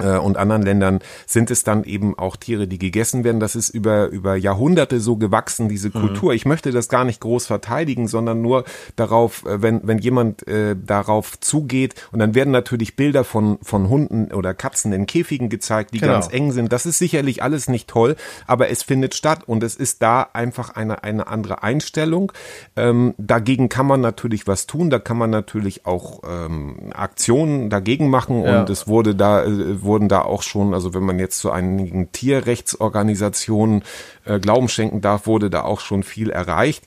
und 0.05 0.37
anderen 0.37 0.61
Ländern 0.61 0.99
sind 1.25 1.51
es 1.51 1.63
dann 1.63 1.83
eben 1.83 2.17
auch 2.17 2.35
Tiere, 2.35 2.67
die 2.67 2.77
gegessen 2.77 3.23
werden. 3.23 3.39
Das 3.39 3.55
ist 3.55 3.69
über, 3.69 4.07
über 4.07 4.35
Jahrhunderte 4.35 4.99
so 4.99 5.15
gewachsen, 5.17 5.69
diese 5.69 5.89
Kultur. 5.89 6.33
Ich 6.33 6.45
möchte 6.45 6.71
das 6.71 6.87
gar 6.89 7.03
nicht 7.05 7.19
groß 7.21 7.45
verteidigen, 7.47 8.07
sondern 8.07 8.41
nur 8.41 8.63
darauf, 8.95 9.45
äh, 9.45 9.61
wenn, 9.61 9.81
wenn 9.87 9.97
jemand 9.99 10.47
äh, 10.47 10.75
darauf 10.75 11.39
zugeht 11.39 11.95
und 12.11 12.19
dann 12.19 12.35
werden 12.35 12.51
natürlich 12.51 12.95
Bilder 12.95 13.23
von, 13.23 13.57
von 13.61 13.89
Hunden 13.89 14.31
oder 14.33 14.53
Katzen 14.53 14.93
in 14.93 15.05
Käfigen 15.05 15.49
gezeigt, 15.49 15.93
die 15.93 15.99
Genau. 15.99 16.13
ganz 16.13 16.31
eng 16.31 16.51
sind. 16.51 16.71
Das 16.71 16.85
ist 16.85 16.99
sicherlich 16.99 17.41
alles 17.43 17.67
nicht 17.67 17.87
toll, 17.89 18.15
aber 18.45 18.69
es 18.69 18.83
findet 18.83 19.15
statt 19.15 19.41
und 19.47 19.63
es 19.63 19.75
ist 19.75 20.01
da 20.01 20.27
einfach 20.33 20.69
eine, 20.75 21.03
eine 21.03 21.27
andere 21.27 21.63
Einstellung. 21.63 22.31
Ähm, 22.75 23.13
dagegen 23.17 23.67
kann 23.69 23.87
man 23.87 24.01
natürlich 24.01 24.47
was 24.47 24.67
tun, 24.67 24.89
da 24.89 24.99
kann 24.99 25.17
man 25.17 25.29
natürlich 25.31 25.85
auch 25.85 26.21
ähm, 26.27 26.91
Aktionen 26.93 27.69
dagegen 27.69 28.09
machen 28.09 28.43
Ja. 28.43 28.59
und 28.61 28.69
es 28.69 28.87
wurde 28.87 29.15
da, 29.15 29.43
äh, 29.43 29.81
wurden 29.87 30.07
da 30.07 30.21
auch 30.21 30.43
schon, 30.43 30.75
also 30.75 30.93
wenn 30.93 31.03
man 31.03 31.17
jetzt 31.17 31.39
zu 31.39 31.51
einigen 31.51 32.11
Tierrechtsorganisationen 32.11 33.83
äh, 34.25 34.39
Glauben 34.39 34.69
schenken 34.69 35.01
darf, 35.01 35.25
wurde 35.25 35.49
da 35.49 35.63
auch 35.63 35.79
schon 35.79 36.03
viel 36.03 36.29
erreicht. 36.29 36.83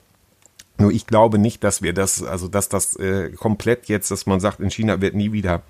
Nur 0.78 0.92
ich 0.92 1.06
glaube 1.06 1.38
nicht, 1.38 1.64
dass 1.64 1.82
wir 1.82 1.92
das, 1.92 2.22
also 2.22 2.46
dass 2.46 2.68
das 2.68 2.94
äh, 2.96 3.30
komplett 3.32 3.86
jetzt, 3.88 4.10
dass 4.10 4.26
man 4.26 4.40
sagt, 4.40 4.60
in 4.60 4.70
China 4.70 5.00
wird 5.00 5.14
nie 5.14 5.32
wieder 5.32 5.62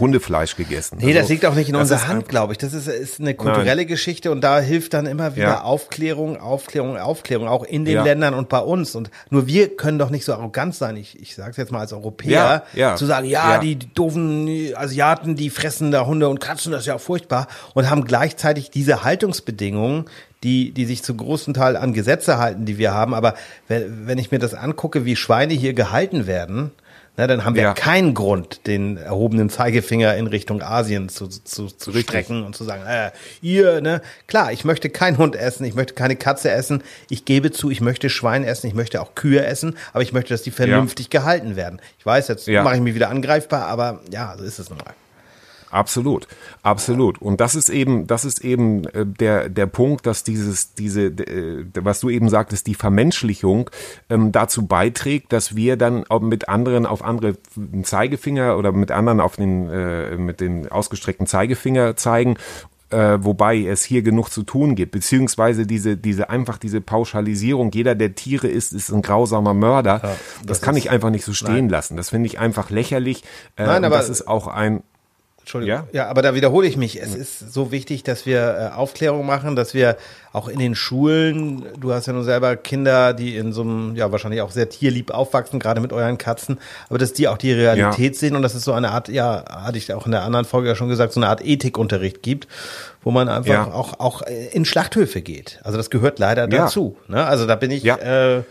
Hundefleisch 0.00 0.56
gegessen. 0.56 0.98
Nee, 1.00 1.12
das 1.12 1.22
Also, 1.22 1.32
liegt 1.34 1.44
auch 1.46 1.54
nicht 1.54 1.68
in 1.68 1.74
das 1.74 1.82
unserer 1.90 2.08
Hand, 2.08 2.28
glaube 2.28 2.52
ich. 2.54 2.58
Das 2.58 2.72
ist, 2.72 2.88
ist 2.88 3.20
eine 3.20 3.34
kulturelle 3.34 3.84
Geschichte 3.84 4.30
und 4.30 4.40
da 4.42 4.58
hilft 4.58 4.94
dann 4.94 5.04
immer 5.06 5.36
wieder 5.36 5.46
Ja. 5.48 5.62
Aufklärung, 5.62 6.40
Aufklärung, 6.40 6.96
Aufklärung, 6.96 7.46
auch 7.46 7.62
in 7.64 7.84
den 7.84 7.96
Ja. 7.96 8.02
Ländern 8.04 8.32
und 8.32 8.48
bei 8.48 8.60
uns. 8.60 8.94
Und 8.94 9.10
nur 9.28 9.46
wir 9.46 9.76
können 9.76 9.98
doch 9.98 10.08
nicht 10.08 10.24
so 10.24 10.32
arrogant 10.32 10.74
sein, 10.74 10.96
ich, 10.96 11.20
ich 11.20 11.34
sage 11.34 11.50
es 11.50 11.56
jetzt 11.58 11.72
mal 11.72 11.80
als 11.80 11.92
Europäer, 11.92 12.62
Ja, 12.72 12.96
zu 12.96 13.04
sagen, 13.04 13.26
ja, 13.26 13.58
die 13.58 13.78
doofen 13.78 14.48
Asiaten, 14.74 15.36
die 15.36 15.50
fressen 15.50 15.90
da 15.90 16.06
Hunde 16.06 16.28
und 16.28 16.40
Katzen, 16.40 16.72
das 16.72 16.82
ist 16.82 16.86
ja 16.86 16.96
furchtbar. 16.98 17.46
Und 17.74 17.90
haben 17.90 18.04
gleichzeitig 18.04 18.70
diese 18.70 19.04
Haltungsbedingungen, 19.04 20.06
die, 20.42 20.72
die 20.72 20.86
sich 20.86 21.02
zu 21.02 21.14
großen 21.14 21.54
Teil 21.54 21.76
an 21.76 21.92
Gesetze 21.92 22.38
halten, 22.38 22.64
die 22.64 22.78
wir 22.78 22.92
haben. 22.94 23.14
Aber 23.14 23.34
wenn, 23.68 24.06
wenn 24.06 24.18
ich 24.18 24.30
mir 24.32 24.38
das 24.38 24.54
angucke, 24.54 25.04
wie 25.04 25.16
Schweine 25.16 25.54
hier 25.54 25.74
gehalten 25.74 26.26
werden, 26.26 26.72
na, 27.16 27.26
dann 27.26 27.44
haben 27.44 27.54
wir 27.54 27.62
Ja. 27.62 27.74
keinen 27.74 28.14
Grund, 28.14 28.66
den 28.66 28.96
erhobenen 28.96 29.50
Zeigefinger 29.50 30.16
in 30.16 30.26
Richtung 30.26 30.62
Asien 30.62 31.08
zu, 31.10 31.28
zu, 31.28 31.66
zu 31.66 31.90
Richtig. 31.90 32.04
strecken 32.04 32.42
und 32.44 32.56
zu 32.56 32.64
sagen, 32.64 32.82
äh, 32.86 33.10
ihr, 33.42 33.80
ne, 33.82 34.00
klar, 34.28 34.50
ich 34.52 34.64
möchte 34.64 34.88
keinen 34.88 35.18
Hund 35.18 35.36
essen, 35.36 35.64
ich 35.64 35.74
möchte 35.74 35.92
keine 35.94 36.16
Katze 36.16 36.50
essen, 36.50 36.82
ich 37.10 37.24
gebe 37.24 37.50
zu, 37.50 37.70
ich 37.70 37.80
möchte 37.82 38.08
Schwein 38.08 38.44
essen, 38.44 38.66
ich 38.66 38.74
möchte 38.74 39.00
auch 39.02 39.14
Kühe 39.14 39.44
essen, 39.44 39.76
aber 39.92 40.02
ich 40.02 40.12
möchte, 40.12 40.32
dass 40.32 40.42
die 40.42 40.50
vernünftig 40.50 41.10
gehalten 41.10 41.54
werden. 41.56 41.80
Ich 41.98 42.06
weiß, 42.06 42.28
jetzt 42.28 42.46
Ja. 42.46 42.62
mache 42.62 42.76
ich 42.76 42.80
mich 42.80 42.94
wieder 42.94 43.10
angreifbar, 43.10 43.66
aber 43.66 44.00
ja, 44.10 44.34
so 44.38 44.44
ist 44.44 44.58
es 44.58 44.70
nun 44.70 44.78
mal. 44.78 44.94
Absolut, 45.72 46.28
absolut. 46.62 47.20
Und 47.20 47.40
das 47.40 47.54
ist 47.54 47.68
eben, 47.70 48.06
das 48.06 48.24
ist 48.24 48.44
eben 48.44 48.84
äh, 48.88 49.04
der 49.06 49.48
der 49.48 49.66
Punkt, 49.66 50.06
dass 50.06 50.22
dieses 50.22 50.74
diese 50.74 51.06
äh, 51.06 51.64
was 51.80 51.98
du 52.00 52.10
eben 52.10 52.28
sagtest, 52.28 52.66
die 52.66 52.74
Vermenschlichung 52.74 53.70
ähm, 54.10 54.30
dazu 54.32 54.66
beiträgt, 54.66 55.32
dass 55.32 55.56
wir 55.56 55.76
dann 55.76 56.04
auch 56.08 56.20
mit 56.20 56.48
anderen 56.48 56.84
auf 56.86 57.02
andere 57.02 57.36
Zeigefinger 57.82 58.56
oder 58.58 58.72
mit 58.72 58.90
anderen 58.90 59.20
auf 59.20 59.36
den 59.36 59.68
äh, 59.70 60.16
mit 60.16 60.40
dem 60.40 60.70
ausgestreckten 60.70 61.26
Zeigefinger 61.26 61.96
zeigen 61.96 62.36
äh, 62.90 63.18
wobei 63.22 63.62
es 63.64 63.82
hier 63.84 64.02
genug 64.02 64.28
zu 64.28 64.42
tun 64.42 64.74
gibt, 64.74 64.92
beziehungsweise 64.92 65.66
diese, 65.66 65.96
diese 65.96 66.28
einfach 66.28 66.58
diese 66.58 66.82
Pauschalisierung, 66.82 67.70
jeder, 67.72 67.94
der 67.94 68.14
Tiere 68.14 68.48
isst, 68.48 68.74
ist 68.74 68.90
ein 68.92 69.00
grausamer 69.00 69.54
Mörder. 69.54 69.98
das, 70.00 70.18
das 70.44 70.60
kann 70.60 70.76
ist- 70.76 70.84
ich 70.84 70.90
einfach 70.90 71.08
nicht 71.08 71.24
so 71.24 71.32
stehen 71.32 71.70
lassen. 71.70 71.96
Das 71.96 72.10
finde 72.10 72.26
ich 72.26 72.38
einfach 72.38 72.68
lächerlich. 72.68 73.24
Äh, 73.56 73.64
Nein, 73.64 73.78
und 73.78 73.84
aber- 73.86 73.96
das 73.96 74.10
ist 74.10 74.28
auch 74.28 74.46
ein 74.46 74.82
Entschuldigung. 75.42 75.86
Ja? 75.92 76.02
Ja? 76.04 76.08
aber 76.08 76.22
da 76.22 76.34
wiederhole 76.34 76.66
ich 76.66 76.76
mich. 76.76 77.00
Es 77.02 77.14
ist 77.14 77.52
so 77.52 77.70
wichtig, 77.72 78.02
dass 78.04 78.26
wir 78.26 78.70
äh, 78.72 78.76
Aufklärung 78.76 79.26
machen, 79.26 79.56
dass 79.56 79.74
wir 79.74 79.96
auch 80.32 80.48
in 80.48 80.58
den 80.58 80.74
Schulen, 80.74 81.64
du 81.78 81.92
hast 81.92 82.06
ja 82.06 82.12
nun 82.12 82.24
selber 82.24 82.56
Kinder, 82.56 83.12
die 83.12 83.36
in 83.36 83.52
so 83.52 83.62
einem, 83.62 83.94
ja, 83.96 84.10
wahrscheinlich 84.12 84.40
auch 84.40 84.50
sehr 84.50 84.68
tierlieb 84.68 85.10
aufwachsen, 85.10 85.58
gerade 85.60 85.80
mit 85.80 85.92
euren 85.92 86.16
Katzen, 86.16 86.58
aber 86.88 86.98
dass 86.98 87.12
die 87.12 87.28
auch 87.28 87.36
die 87.36 87.52
Realität 87.52 88.16
sehen 88.16 88.34
und 88.36 88.42
dass 88.42 88.54
es 88.54 88.64
so 88.64 88.72
eine 88.72 88.90
Art, 88.92 89.08
ja, 89.08 89.44
hatte 89.50 89.78
ich 89.78 89.92
auch 89.92 90.06
in 90.06 90.12
der 90.12 90.22
anderen 90.22 90.44
Folge 90.46 90.68
ja 90.68 90.74
schon 90.74 90.88
gesagt, 90.88 91.12
so 91.12 91.20
eine 91.20 91.28
Art 91.28 91.44
Ethikunterricht 91.44 92.22
gibt, 92.22 92.46
wo 93.02 93.10
man 93.10 93.28
einfach 93.28 93.52
Ja. 93.52 93.72
auch, 93.72 94.00
auch 94.00 94.22
äh, 94.22 94.46
in 94.52 94.64
Schlachthöfe 94.64 95.20
geht. 95.22 95.60
Also 95.64 95.76
das 95.76 95.90
gehört 95.90 96.18
leider 96.18 96.42
Ja. 96.42 96.48
dazu. 96.64 96.96
Ne? 97.08 97.22
Also 97.24 97.46
da 97.46 97.56
bin 97.56 97.70
ich, 97.70 97.82
Ja. 97.82 97.96
äh, 97.96 98.42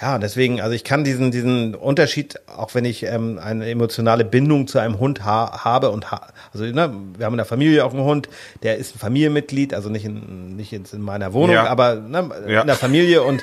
ja, 0.00 0.18
deswegen, 0.18 0.60
also 0.60 0.74
ich 0.74 0.82
kann 0.84 1.04
diesen, 1.04 1.30
diesen 1.30 1.74
Unterschied, 1.74 2.40
auch 2.56 2.74
wenn 2.74 2.84
ich 2.84 3.04
ähm, 3.04 3.38
eine 3.42 3.68
emotionale 3.70 4.24
Bindung 4.24 4.66
zu 4.66 4.78
einem 4.78 4.98
Hund 4.98 5.24
ha 5.24 5.64
habe 5.64 5.90
und 5.90 6.10
ha 6.10 6.28
also 6.52 6.64
ne, 6.64 6.92
wir 7.16 7.26
haben 7.26 7.32
in 7.34 7.38
der 7.38 7.46
Familie 7.46 7.84
auch 7.84 7.92
einen 7.94 8.04
Hund, 8.04 8.28
der 8.62 8.76
ist 8.76 8.96
ein 8.96 8.98
Familienmitglied, 8.98 9.72
also 9.72 9.88
nicht 9.90 10.04
in, 10.04 10.56
nicht 10.56 10.72
jetzt 10.72 10.94
in 10.94 11.00
meiner 11.00 11.32
Wohnung, 11.32 11.54
Ja. 11.54 11.66
aber 11.66 11.94
ne, 11.96 12.28
Ja. 12.48 12.60
in 12.62 12.66
der 12.66 12.76
Familie 12.76 13.22
und 13.22 13.42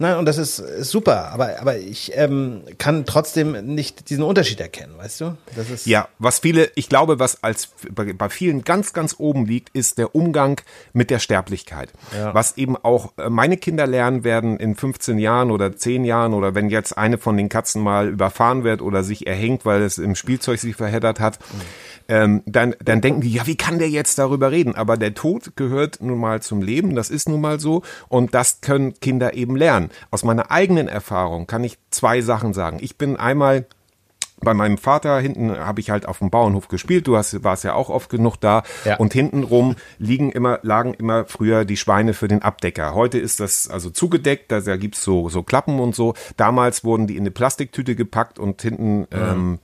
ne, 0.00 0.18
und 0.18 0.24
das 0.26 0.38
ist, 0.38 0.58
ist 0.58 0.90
super, 0.90 1.30
aber, 1.30 1.60
aber 1.60 1.78
ich 1.78 2.12
ähm, 2.16 2.62
kann 2.78 3.06
trotzdem 3.06 3.74
nicht 3.74 4.10
diesen 4.10 4.24
Unterschied 4.24 4.60
erkennen, 4.60 4.94
weißt 4.96 5.20
du? 5.20 5.36
Das 5.54 5.70
ist 5.70 5.86
Ja, 5.86 6.08
was 6.18 6.40
viele, 6.40 6.70
ich 6.74 6.88
glaube, 6.88 7.18
was 7.18 7.42
als 7.44 7.68
bei, 7.90 8.12
bei 8.12 8.28
vielen 8.28 8.62
ganz, 8.62 8.92
ganz 8.92 9.14
oben 9.18 9.46
liegt, 9.46 9.68
ist 9.76 9.98
der 9.98 10.14
Umgang 10.14 10.60
mit 10.92 11.10
der 11.10 11.18
Sterblichkeit. 11.18 11.92
Ja. 12.16 12.34
Was 12.34 12.56
eben 12.56 12.76
auch 12.76 13.12
äh, 13.18 13.30
meine 13.30 13.56
Kinder 13.56 13.86
lernen 13.86 14.24
werden 14.24 14.58
in 14.58 14.74
15 14.74 15.18
Jahren 15.18 15.50
oder 15.50 15.76
10 15.76 16.04
Jahren 16.04 16.34
oder 16.34 16.54
wenn 16.54 16.70
jetzt 16.70 16.96
eine 16.96 17.18
von 17.18 17.36
den 17.36 17.48
Katzen 17.48 17.82
mal 17.82 18.08
überfahren 18.08 18.64
wird 18.64 18.82
oder 18.82 19.04
sich 19.04 19.26
erhängt, 19.26 19.64
weil 19.64 19.82
es 19.82 19.98
im 19.98 20.16
Spielzeug 20.16 20.58
sich 20.58 20.76
verheddert 20.76 21.20
hat, 21.20 21.38
ähm, 22.08 22.42
dann, 22.46 22.74
dann 22.84 23.00
denken 23.00 23.20
die, 23.20 23.32
ja, 23.32 23.46
wie 23.46 23.56
kann 23.56 23.78
der 23.78 23.90
jetzt 23.90 24.18
darüber 24.18 24.50
reden? 24.50 24.74
Aber 24.74 24.96
der 24.96 25.14
Tod 25.14 25.56
gehört 25.56 25.98
nun 26.00 26.18
mal 26.18 26.42
zum 26.42 26.62
Leben, 26.62 26.94
das 26.94 27.10
ist 27.10 27.28
nun 27.28 27.40
mal 27.40 27.60
so 27.60 27.82
und 28.08 28.34
das 28.34 28.60
können 28.60 28.94
Kinder 29.00 29.34
eben 29.34 29.56
lernen. 29.56 29.90
Aus 30.10 30.24
meiner 30.24 30.50
eigenen 30.50 30.88
Erfahrung 30.88 31.46
kann 31.46 31.64
ich 31.64 31.78
zwei 31.90 32.20
Sachen 32.20 32.52
sagen. 32.52 32.78
Ich 32.80 32.96
bin 32.96 33.16
einmal 33.16 33.66
bei 34.42 34.54
meinem 34.54 34.78
Vater 34.78 35.20
hinten 35.20 35.56
habe 35.58 35.80
ich 35.80 35.90
halt 35.90 36.06
auf 36.06 36.18
dem 36.18 36.30
Bauernhof 36.30 36.68
gespielt. 36.68 37.06
Du 37.06 37.16
hast, 37.16 37.44
warst 37.44 37.64
ja 37.64 37.74
auch 37.74 37.90
oft 37.90 38.10
genug 38.10 38.36
da. 38.36 38.62
Ja. 38.84 38.96
Und 38.96 39.12
hinten 39.12 39.44
rum 39.44 39.76
liegen 39.98 40.32
immer, 40.32 40.58
lagen 40.62 40.94
immer 40.94 41.26
früher 41.26 41.64
die 41.64 41.76
Schweine 41.76 42.14
für 42.14 42.28
den 42.28 42.42
Abdecker. 42.42 42.94
Heute 42.94 43.18
ist 43.18 43.40
das 43.40 43.68
also 43.68 43.90
zugedeckt, 43.90 44.50
da, 44.50 44.60
da 44.60 44.76
gibt's 44.76 45.02
so, 45.02 45.28
so 45.28 45.42
Klappen 45.42 45.78
und 45.78 45.94
so. 45.94 46.14
Damals 46.36 46.84
wurden 46.84 47.06
die 47.06 47.16
in 47.16 47.22
eine 47.22 47.30
Plastiktüte 47.30 47.94
gepackt 47.94 48.38
und 48.38 48.62
hinten 48.62 49.06
ähm, 49.10 49.58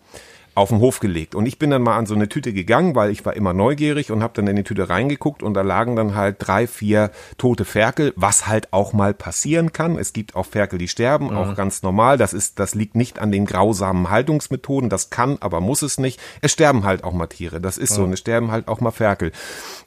auf 0.57 0.71
den 0.71 0.79
Hof 0.81 1.01
gelegt. 1.01 1.35
Und 1.35 1.45
ich 1.45 1.59
bin 1.59 1.71
dann 1.71 1.83
mal 1.83 1.99
an 1.99 2.07
so 2.07 2.14
eine 2.14 2.31
Tüte 2.31 2.55
gegangen, 2.55 2.95
weil 2.95 3.11
ich 3.11 3.27
war 3.27 3.37
immer 3.37 3.53
neugierig 3.53 4.11
und 4.11 4.23
habe 4.23 4.33
dann 4.35 4.47
in 4.47 4.57
die 4.57 4.64
Tüte 4.64 4.88
reingeguckt 4.88 5.42
und 5.42 5.53
da 5.53 5.61
lagen 5.61 5.97
dann 5.97 6.14
halt 6.14 6.37
drei, 6.38 6.66
vier 6.66 7.11
tote 7.37 7.66
Ferkel, 7.66 8.14
was 8.16 8.47
halt 8.47 8.73
auch 8.73 8.95
mal 8.95 9.12
passieren 9.12 9.73
kann. 9.73 9.99
Es 9.99 10.14
gibt 10.14 10.35
auch 10.35 10.47
Ferkel, 10.47 10.79
die 10.79 10.88
sterben, 10.88 11.31
auch 11.37 11.55
ganz 11.57 11.83
normal. 11.83 12.16
Das 12.16 12.33
ist, 12.33 12.59
das 12.59 12.75
liegt 12.75 12.97
nicht 12.97 13.19
an 13.19 13.31
den 13.31 13.45
grausamen 13.45 14.09
Haltungsmethoden. 14.09 14.88
Das 14.88 15.11
kann, 15.11 15.37
aber 15.40 15.61
muss 15.61 15.83
es 15.83 15.99
nicht. 15.99 16.21
Es 16.40 16.53
sterben 16.53 16.85
halt 16.85 17.05
auch 17.05 17.12
mal 17.12 17.27
Tiere. 17.27 17.61
Das 17.61 17.77
ist 17.77 17.92
so. 17.95 18.05
Und 18.05 18.14
es 18.14 18.21
sterben 18.21 18.51
halt 18.51 18.66
auch 18.66 18.81
mal 18.81 18.92
Ferkel. 18.92 19.33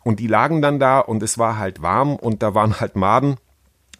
Und 0.03 0.19
die 0.19 0.27
lagen 0.27 0.61
dann 0.61 0.79
da 0.79 0.99
und 0.99 1.23
es 1.23 1.39
war 1.39 1.57
halt 1.57 1.81
warm 1.81 2.15
und 2.15 2.43
da 2.43 2.53
waren 2.53 2.79
halt 2.79 2.95
Maden. 2.95 3.37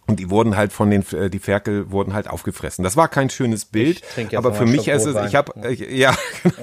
Und 0.09 0.19
die 0.19 0.29
wurden 0.31 0.57
halt 0.57 0.73
von 0.73 0.89
den, 0.89 1.05
äh, 1.13 1.29
die 1.29 1.39
Ferkel 1.39 1.91
wurden 1.91 2.13
halt 2.13 2.27
aufgefressen. 2.29 2.83
Das 2.83 2.97
war 2.97 3.07
kein 3.07 3.29
schönes 3.29 3.65
Bild, 3.65 4.01
aber 4.35 4.53
für 4.53 4.65
mich 4.65 4.87
ist 4.87 5.05
es, 5.05 5.15
ich 5.27 5.35
habe, 5.35 5.53
äh, 5.63 5.73
ja, 5.95 6.13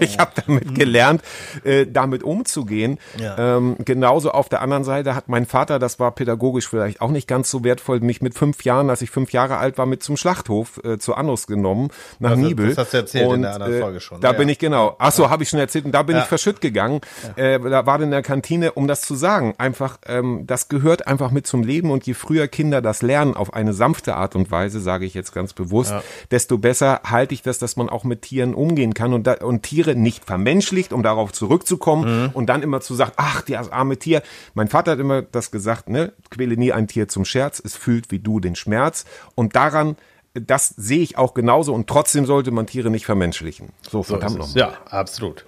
ich 0.01 0.19
habe 0.19 0.33
damit 0.45 0.75
gelernt, 0.75 1.23
äh, 1.65 1.87
damit 1.87 2.23
umzugehen. 2.25 2.99
Ja. 3.19 3.57
Ähm, 3.57 3.77
genauso 3.85 4.33
auf 4.33 4.49
der 4.49 4.63
anderen 4.63 4.83
Seite 4.85 5.15
hat 5.15 5.29
mein 5.29 5.47
Vater, 5.47 5.79
das 5.79 6.01
war 6.01 6.11
pädagogisch 6.11 6.69
vielleicht 6.69 7.01
auch 7.01 7.11
nicht 7.11 7.29
ganz 7.29 7.51
so 7.51 7.63
wertvoll, 7.63 8.01
mich 8.01 8.21
mit 8.21 8.35
fünf 8.35 8.65
Jahren, 8.65 8.91
als 8.91 9.01
ich 9.03 9.11
fünf 9.11 9.33
Jahre 9.33 9.59
alt 9.59 9.79
war, 9.79 9.87
mit 9.87 10.03
zum 10.03 10.17
Schlachthof 10.17 10.81
äh, 10.85 10.99
zu 10.99 11.15
Annus 11.15 11.47
genommen, 11.47 11.91
nach 12.19 12.31
Also, 12.31 12.43
Nibel. 12.43 12.69
das 12.71 12.79
hast 12.79 12.93
du 12.95 12.97
erzählt 12.99 13.25
in 13.27 13.31
Und, 13.31 13.43
der 13.43 13.55
anderen 13.55 13.75
äh, 13.75 13.81
Folge 13.81 14.01
schon. 14.01 14.21
Da 14.21 14.33
Ja, 14.33 14.39
bin 14.39 14.49
ja. 14.49 14.53
ich 14.53 14.59
genau. 14.59 14.97
Ach 14.99 15.13
so, 15.13 15.31
habe 15.31 15.45
ich 15.45 15.49
schon 15.49 15.61
erzählt. 15.61 15.85
Und 15.85 15.93
da 15.93 16.03
bin 16.03 16.17
Ja. 16.17 16.23
ich 16.23 16.29
verschütt 16.29 16.61
gegangen. 16.61 17.01
Äh, 17.37 17.61
da 17.61 17.87
war 17.87 18.01
in 18.01 18.11
der 18.11 18.23
Kantine, 18.23 18.73
um 18.73 18.89
das 18.89 19.03
zu 19.03 19.15
sagen, 19.15 19.55
einfach, 19.59 19.99
ähm, 20.07 20.43
das 20.47 20.69
gehört 20.69 21.07
einfach 21.07 21.31
mit 21.31 21.47
zum 21.47 21.63
Leben. 21.63 21.91
Und 21.93 22.07
je 22.07 22.15
früher 22.15 22.49
Kinder 22.49 22.83
das 22.83 23.03
lernen 23.03 23.36
auf 23.37 23.55
eine 23.55 23.73
sanfte 23.73 24.17
Art 24.17 24.35
und 24.35 24.51
Weise, 24.51 24.81
sage 24.81 25.05
ich 25.07 25.15
jetzt 25.15 25.33
ganz 25.33 25.53
bewusst, 25.53 25.95
desto 26.31 26.59
besser 26.59 27.01
halte 27.05 27.35
ich 27.35 27.43
das, 27.43 27.59
dass 27.59 27.77
man 27.77 27.89
auch 27.89 28.05
mit 28.05 28.23
Tieren 28.23 28.55
umgehen 28.55 28.95
kann 28.95 29.13
und, 29.13 29.27
da, 29.27 29.35
und 29.35 29.63
Tiere 29.63 29.95
nicht 29.95 30.25
vermenschlicht, 30.25 30.93
um 30.93 31.03
darauf 31.03 31.33
zurückzukommen 31.33 32.25
Mhm. 32.25 32.31
und 32.35 32.47
dann 32.47 32.63
immer 32.63 32.81
zu 32.81 32.95
sagen, 32.95 33.13
ach, 33.17 33.43
das 33.43 33.71
arme 33.71 33.97
Tier. 33.99 34.23
Mein 34.55 34.69
Vater 34.69 34.93
hat 34.93 34.99
immer 34.99 35.23
das 35.23 35.51
gesagt, 35.51 35.89
ne, 35.89 36.13
quäle 36.31 36.57
nie 36.57 36.73
ein 36.73 36.89
Tier 36.89 37.09
zum 37.09 37.25
Scherz, 37.25 37.63
es 37.65 37.77
fühlt 37.77 38.11
wie 38.11 38.19
du 38.19 38.41
den 38.41 38.57
Schmerz. 38.57 39.05
Und 39.35 39.55
daran, 39.57 39.97
das 40.35 40.69
sehe 40.77 41.01
ich 41.01 41.17
auch 41.19 41.35
genauso 41.35 41.73
und 41.73 41.87
trotzdem 41.87 42.27
sollte 42.27 42.51
man 42.51 42.67
Tiere 42.67 42.91
nicht 42.91 43.07
vermenschlichen. 43.07 43.71
So, 43.91 44.03
verdammt 44.03 44.39
nochmal. 44.39 44.57
Ja, 44.57 44.73
absolut. 44.91 45.47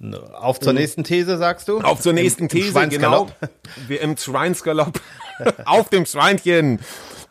Ne, 0.00 0.20
Auf 0.38 0.60
zur 0.60 0.72
nächsten 0.74 1.02
These, 1.02 1.36
sagst 1.38 1.66
du? 1.68 1.80
Auf 1.80 2.00
zur 2.00 2.12
nächsten 2.12 2.42
Im- 2.42 2.44
im 2.44 2.48
These, 2.50 2.72
genau. 2.88 3.26
Schweinsgalopp. 3.26 3.32
Wir 3.88 4.00
im 4.00 4.16
Schweinsgalopp. 4.16 5.00
Auf 5.64 5.88
dem 5.88 6.06
Schweinchen, 6.06 6.80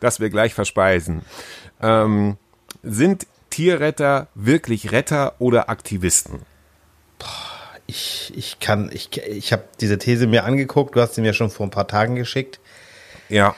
das 0.00 0.20
wir 0.20 0.30
gleich 0.30 0.54
verspeisen. 0.54 1.22
Ähm, 1.82 2.36
sind 2.82 3.26
Tierretter 3.50 4.28
wirklich 4.34 4.92
Retter 4.92 5.34
oder 5.38 5.68
Aktivisten? 5.68 6.42
Ich, 7.86 8.32
ich 8.36 8.60
kann, 8.60 8.90
ich, 8.92 9.16
ich 9.26 9.52
habe 9.52 9.64
diese 9.80 9.98
These 9.98 10.26
mir 10.26 10.44
angeguckt, 10.44 10.94
du 10.94 11.00
hast 11.00 11.14
sie 11.14 11.22
mir 11.22 11.32
schon 11.32 11.50
vor 11.50 11.66
ein 11.66 11.70
paar 11.70 11.88
Tagen 11.88 12.16
geschickt. 12.16 12.60
Ja, 13.30 13.54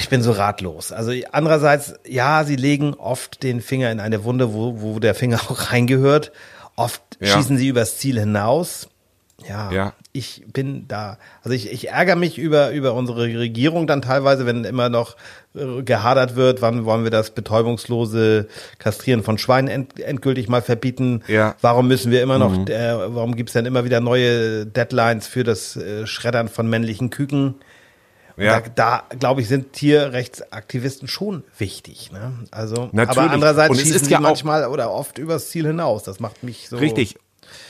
Ich 0.00 0.08
bin 0.08 0.22
so 0.22 0.32
ratlos. 0.32 0.90
Also 0.92 1.12
andererseits, 1.32 1.94
ja, 2.06 2.44
sie 2.44 2.56
legen 2.56 2.94
oft 2.94 3.42
den 3.42 3.60
Finger 3.60 3.90
in 3.92 4.00
eine 4.00 4.24
Wunde, 4.24 4.52
wo, 4.52 4.80
wo 4.80 4.98
der 4.98 5.14
Finger 5.14 5.40
auch 5.48 5.72
reingehört. 5.72 6.32
Oft 6.76 7.02
Ja. 7.20 7.36
schießen 7.36 7.56
sie 7.58 7.68
übers 7.68 7.98
Ziel 7.98 8.18
hinaus. 8.18 8.88
Ja, 9.48 9.70
Ja. 9.72 9.92
ich 10.12 10.44
bin 10.52 10.86
da. 10.86 11.18
Also 11.42 11.54
ich, 11.56 11.70
ich 11.72 11.88
ärgere 11.88 12.14
mich 12.16 12.38
über, 12.38 12.70
über 12.70 12.94
unsere 12.94 13.22
Regierung 13.24 13.86
dann 13.88 14.00
teilweise, 14.00 14.46
wenn 14.46 14.64
immer 14.64 14.88
noch 14.88 15.16
äh, 15.56 15.82
gehadert 15.82 16.36
wird, 16.36 16.62
wann 16.62 16.84
wollen 16.84 17.02
wir 17.02 17.10
das 17.10 17.32
betäubungslose 17.32 18.46
Kastrieren 18.78 19.22
von 19.24 19.36
Schweinen 19.38 19.68
end, 19.68 19.98
endgültig 20.00 20.48
mal 20.48 20.62
verbieten. 20.62 21.22
Ja. 21.26 21.56
Warum 21.62 21.88
müssen 21.88 22.12
wir 22.12 22.22
immer 22.22 22.38
noch, 22.38 22.56
Mhm. 22.56 22.66
äh, 22.68 23.14
warum 23.14 23.34
gibt's 23.34 23.54
denn 23.54 23.66
immer 23.66 23.84
wieder 23.84 24.00
neue 24.00 24.66
Deadlines 24.66 25.26
für 25.26 25.42
das 25.42 25.76
äh, 25.76 26.06
Schreddern 26.06 26.48
von 26.48 26.68
männlichen 26.70 27.10
Küken? 27.10 27.56
ja. 28.36 28.60
Da, 28.60 29.02
da 29.10 29.16
glaube 29.18 29.40
ich, 29.42 29.48
sind 29.48 29.72
Tierrechtsaktivisten 29.72 31.08
schon 31.08 31.44
wichtig. 31.58 32.10
Ne? 32.12 32.32
Also, 32.50 32.88
Natürlich. 32.92 33.08
aber 33.18 33.30
andererseits 33.30 33.80
schießen 33.80 34.08
ja 34.08 34.18
auch- 34.18 34.22
manchmal 34.22 34.66
oder 34.66 34.90
oft 34.90 35.18
übers 35.18 35.50
Ziel 35.50 35.66
hinaus. 35.66 36.02
Das 36.04 36.18
macht 36.20 36.42
mich 36.42 36.68
so. 36.68 36.76
Richtig. 36.76 37.16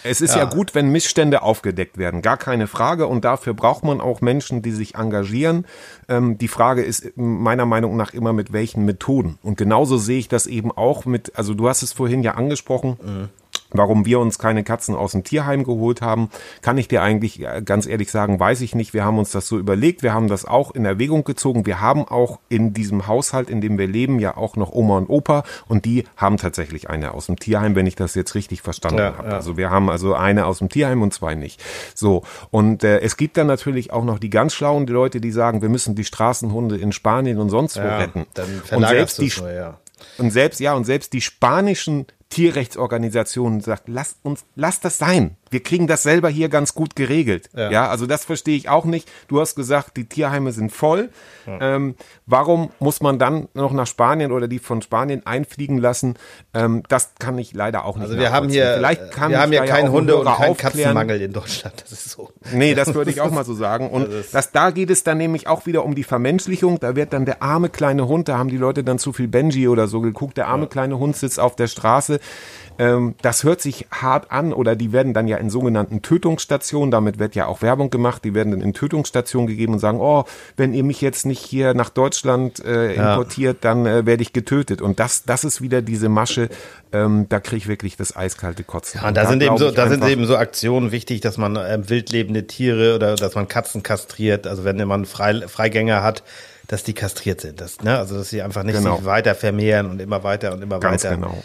Es 0.03 0.21
ist 0.21 0.35
ja. 0.35 0.43
Ja. 0.43 0.45
gut, 0.45 0.75
wenn 0.75 0.91
Missstände 0.91 1.43
aufgedeckt 1.43 1.99
werden, 1.99 2.23
gar 2.23 2.37
keine 2.37 2.67
Frage. 2.67 3.07
Und 3.07 3.25
dafür 3.25 3.55
braucht 3.55 3.85
man 3.85 4.01
auch 4.01 4.21
Menschen, 4.21 4.63
die 4.63 4.73
sich 4.73 4.95
engagieren. 4.95 5.67
Ähm, 6.09 6.39
die 6.39 6.49
Frage 6.49 6.83
ist 6.83 7.17
meiner 7.17 7.67
Meinung 7.67 7.97
nach 7.97 8.13
immer 8.13 8.33
mit 8.33 8.53
welchen 8.53 8.85
Methoden. 8.85 9.39
Und 9.43 9.57
genauso 9.57 9.97
sehe 9.97 10.19
ich 10.19 10.29
das 10.29 10.47
eben 10.47 10.73
auch 10.73 11.05
mit, 11.05 11.37
also 11.37 11.55
du 11.55 11.69
hast 11.69 11.83
es 11.83 11.93
vorhin 11.93 12.23
ja 12.23 12.33
angesprochen. 12.33 13.31
Warum 13.77 14.07
wir 14.07 14.21
uns 14.21 14.39
keine 14.39 14.63
Katzen 14.65 14.95
aus 14.95 15.13
dem 15.13 15.25
Tierheim 15.25 15.65
geholt 15.65 16.01
haben, 16.01 16.31
kann 16.63 16.79
ich 16.79 16.87
dir 16.89 17.03
eigentlich 17.03 17.41
äh, 17.41 17.61
ganz 17.65 17.87
ehrlich 17.87 18.11
sagen, 18.11 18.39
weiß 18.39 18.61
ich 18.61 18.75
nicht. 18.75 18.95
Wir 18.95 19.05
haben 19.05 19.19
uns 19.19 19.33
das 19.33 19.49
so 19.49 19.59
überlegt, 19.59 20.03
wir 20.05 20.15
haben 20.15 20.29
das 20.29 20.45
auch 20.45 20.71
in 20.71 20.85
Erwägung 20.85 21.25
gezogen. 21.25 21.67
Wir 21.67 21.81
haben 21.81 22.07
auch 22.07 22.39
in 22.49 22.73
diesem 22.73 23.07
Haushalt, 23.09 23.51
in 23.51 23.61
dem 23.61 23.77
wir 23.77 23.89
leben, 23.89 24.21
ja 24.21 24.37
auch 24.37 24.57
noch 24.57 24.73
Oma 24.73 24.97
und 24.99 25.11
Opa 25.11 25.43
und 25.69 25.85
die 25.85 26.05
haben 26.17 26.37
tatsächlich 26.37 26.89
eine 26.89 27.13
aus 27.15 27.27
dem 27.27 27.37
Tierheim, 27.39 27.75
wenn 27.75 27.87
ich 27.87 27.97
das 27.97 28.15
jetzt 28.15 28.35
richtig 28.37 28.63
verstanden 28.63 28.99
Ja, 28.99 29.17
habe. 29.19 29.29
ja. 29.29 29.35
Also 29.35 29.57
wir 29.57 29.71
haben 29.71 29.91
also 29.91 30.15
eine 30.15 30.47
aus 30.47 30.59
dem 30.59 30.69
Tierheim 30.69 31.03
und 31.03 31.13
zwei 31.13 31.35
nicht. 31.35 31.63
So 31.95 32.23
und 32.51 32.85
äh, 32.85 33.01
es 33.01 33.17
gibt 33.17 33.37
dann 33.37 33.49
natürlich 33.49 33.93
auch 33.93 34.05
noch 34.05 34.21
die 34.21 34.31
ganz 34.31 34.55
schlauen 34.55 34.87
Leute, 34.87 35.21
die 35.21 35.33
sagen, 35.33 35.63
wir 35.63 35.69
müssen 35.69 35.97
die 35.97 36.05
Straßenhunde 36.05 36.77
in 36.77 36.93
Spanien 36.93 37.39
und 37.41 37.51
sonst 37.51 37.77
wo 37.77 37.81
Ja, 37.81 37.99
retten. 37.99 38.27
dann 38.35 38.63
und 38.71 38.87
selbst 38.87 39.19
die 39.21 39.33
nur, 39.37 39.51
ja. 39.51 39.79
und 40.19 40.31
selbst, 40.31 40.61
ja, 40.61 40.75
und 40.75 40.85
selbst 40.85 41.13
die 41.13 41.21
spanischen 41.21 42.07
Tierrechtsorganisationen 42.35 43.61
sagt, 43.61 43.85
lass 43.87 44.17
uns, 44.25 44.45
lass 44.57 44.81
das 44.81 44.99
sein. 44.99 45.37
Wir 45.55 45.63
kriegen 45.63 45.87
das 45.87 46.03
selber 46.03 46.29
hier 46.31 46.49
ganz 46.49 46.75
gut 46.75 46.97
geregelt. 46.97 47.49
Ja, 47.55 47.71
Ja. 47.71 47.89
also 47.89 48.07
das 48.07 48.25
verstehe 48.25 48.57
ich 48.57 48.69
auch 48.69 48.85
nicht. 48.87 49.09
Du 49.29 49.41
hast 49.41 49.55
gesagt, 49.55 49.97
die 49.97 50.05
Tierheime 50.09 50.51
sind 50.51 50.73
voll. 50.73 51.11
Ähm, 51.47 51.95
warum 52.27 52.71
muss 52.81 53.01
man 53.01 53.21
dann 53.21 53.47
noch 53.55 53.71
nach 53.73 53.87
Spanien 53.87 54.33
oder 54.33 54.49
die 54.49 54.59
von 54.59 54.83
Spanien 54.83 55.25
einfliegen 55.25 55.79
lassen? 55.79 56.17
Ähm, 56.55 56.83
das 56.89 57.13
kann 57.21 57.39
ich 57.39 57.53
leider 57.55 57.85
auch 57.85 57.95
nicht 57.97 58.07
Also 58.09 58.19
wir 58.19 58.33
haben 58.33 58.49
hier, 58.49 58.75
Vielleicht 58.79 59.13
kann 59.13 59.31
wir 59.31 59.41
haben 59.41 59.53
hier 59.53 59.61
ja 59.65 59.67
keinen 59.67 59.93
Hunde- 59.93 60.17
und 60.17 60.27
keinen. 60.27 60.57
Katzenmangel 60.57 61.21
in 61.23 61.33
Deutschland. 61.33 61.83
Das 61.83 61.93
ist 61.93 62.11
so. 62.11 62.31
Nee, 62.53 62.75
das 62.75 62.93
würde 62.95 63.13
ich 63.13 63.21
auch 63.21 63.31
mal 63.31 63.45
so 63.45 63.55
sagen. 63.55 63.91
Und 63.91 64.13
Das 64.13 64.31
das, 64.33 64.51
da 64.51 64.73
geht 64.73 64.91
es 64.91 65.05
dann 65.05 65.19
nämlich 65.19 65.47
auch 65.47 65.67
wieder 65.67 65.85
um 65.85 65.95
die 65.95 66.03
Vermenschlichung. 66.03 66.81
Da 66.81 66.97
wird 66.97 67.13
dann 67.13 67.27
der 67.27 67.43
arme 67.45 67.69
kleine 67.69 68.09
Hund, 68.09 68.27
da 68.29 68.39
haben 68.39 68.49
die 68.49 68.57
Leute 68.57 68.83
dann 68.83 68.99
zu 68.99 69.13
viel 69.13 69.29
Benji 69.29 69.69
oder 69.69 69.87
so 69.87 70.01
geguckt, 70.01 70.37
der 70.37 70.49
arme 70.49 70.67
kleine 70.67 70.99
Hund 70.99 71.15
sitzt 71.15 71.39
auf 71.39 71.55
der 71.55 71.69
Straße. 71.69 72.19
Ähm, 72.79 73.15
das 73.23 73.45
hört 73.45 73.61
sich 73.61 73.87
hart 73.91 74.31
an 74.33 74.53
oder 74.53 74.75
die 74.77 74.93
werden 74.93 75.15
dann 75.15 75.29
ja 75.29 75.37
in 75.37 75.51
sogenannten 75.51 76.03
Tötungsstationen, 76.03 76.91
damit 76.91 77.19
wird 77.19 77.35
ja 77.35 77.47
auch 77.47 77.63
Werbung 77.63 77.91
gemacht, 77.91 78.25
die 78.25 78.35
werden 78.35 78.51
dann 78.51 78.61
in 78.61 78.75
Tötungsstationen 78.75 79.47
gegeben 79.47 79.75
und 79.75 79.79
sagen, 79.79 79.99
oh, 80.01 80.25
wenn 80.57 80.75
ihr 80.75 80.83
mich 80.85 81.01
jetzt 81.01 81.27
nicht 81.27 81.41
hier 81.45 81.75
nach 81.75 81.91
Deutschland 81.91 82.65
äh, 82.65 82.95
importiert, 82.95 83.59
dann 83.65 83.87
äh, 83.87 84.07
werde 84.07 84.23
ich 84.23 84.33
getötet. 84.33 84.83
Und 84.83 84.99
das, 84.99 85.25
das 85.25 85.45
ist 85.45 85.63
wieder 85.63 85.83
diese 85.83 86.09
Masche, 86.09 86.49
ähm, 86.93 87.27
da 87.29 87.41
kriege 87.41 87.57
ich 87.59 87.69
wirklich 87.69 87.97
das 87.97 88.17
eiskalte 88.17 88.65
Kotzen. 88.65 89.01
Ja, 89.03 89.09
und 89.09 89.17
da 89.17 89.27
sind 89.27 89.43
eben 89.43 89.57
so, 89.57 89.71
da 89.71 89.89
sind 89.89 90.05
eben 90.05 90.27
so 90.27 90.37
Aktionen 90.37 90.91
wichtig, 90.93 91.21
dass 91.21 91.39
man 91.39 91.57
ähm, 91.57 91.89
wildlebende 91.89 92.47
Tiere 92.47 92.95
oder 92.97 93.15
dass 93.15 93.35
man 93.35 93.47
Katzen 93.49 93.83
kastriert. 93.83 94.47
Also 94.47 94.65
wenn 94.65 94.77
man 94.87 95.05
Frei, 95.05 95.47
Freigänger 95.47 96.03
hat, 96.03 96.23
dass 96.67 96.83
die 96.83 96.95
kastriert 96.95 97.41
sind. 97.41 97.61
Das, 97.61 97.83
ne? 97.83 97.99
Also 97.99 98.17
dass 98.17 98.31
sie 98.31 98.43
einfach 98.43 98.63
nicht 98.63 98.77
Genau. 98.79 98.97
sich 98.97 99.05
weiter 99.05 99.35
vermehren 99.35 99.91
und 99.91 100.01
immer 100.01 100.25
weiter 100.25 100.53
und 100.53 100.63
immer 100.63 100.81
Ganz 100.81 101.05
weiter. 101.05 101.17
genau. 101.17 101.43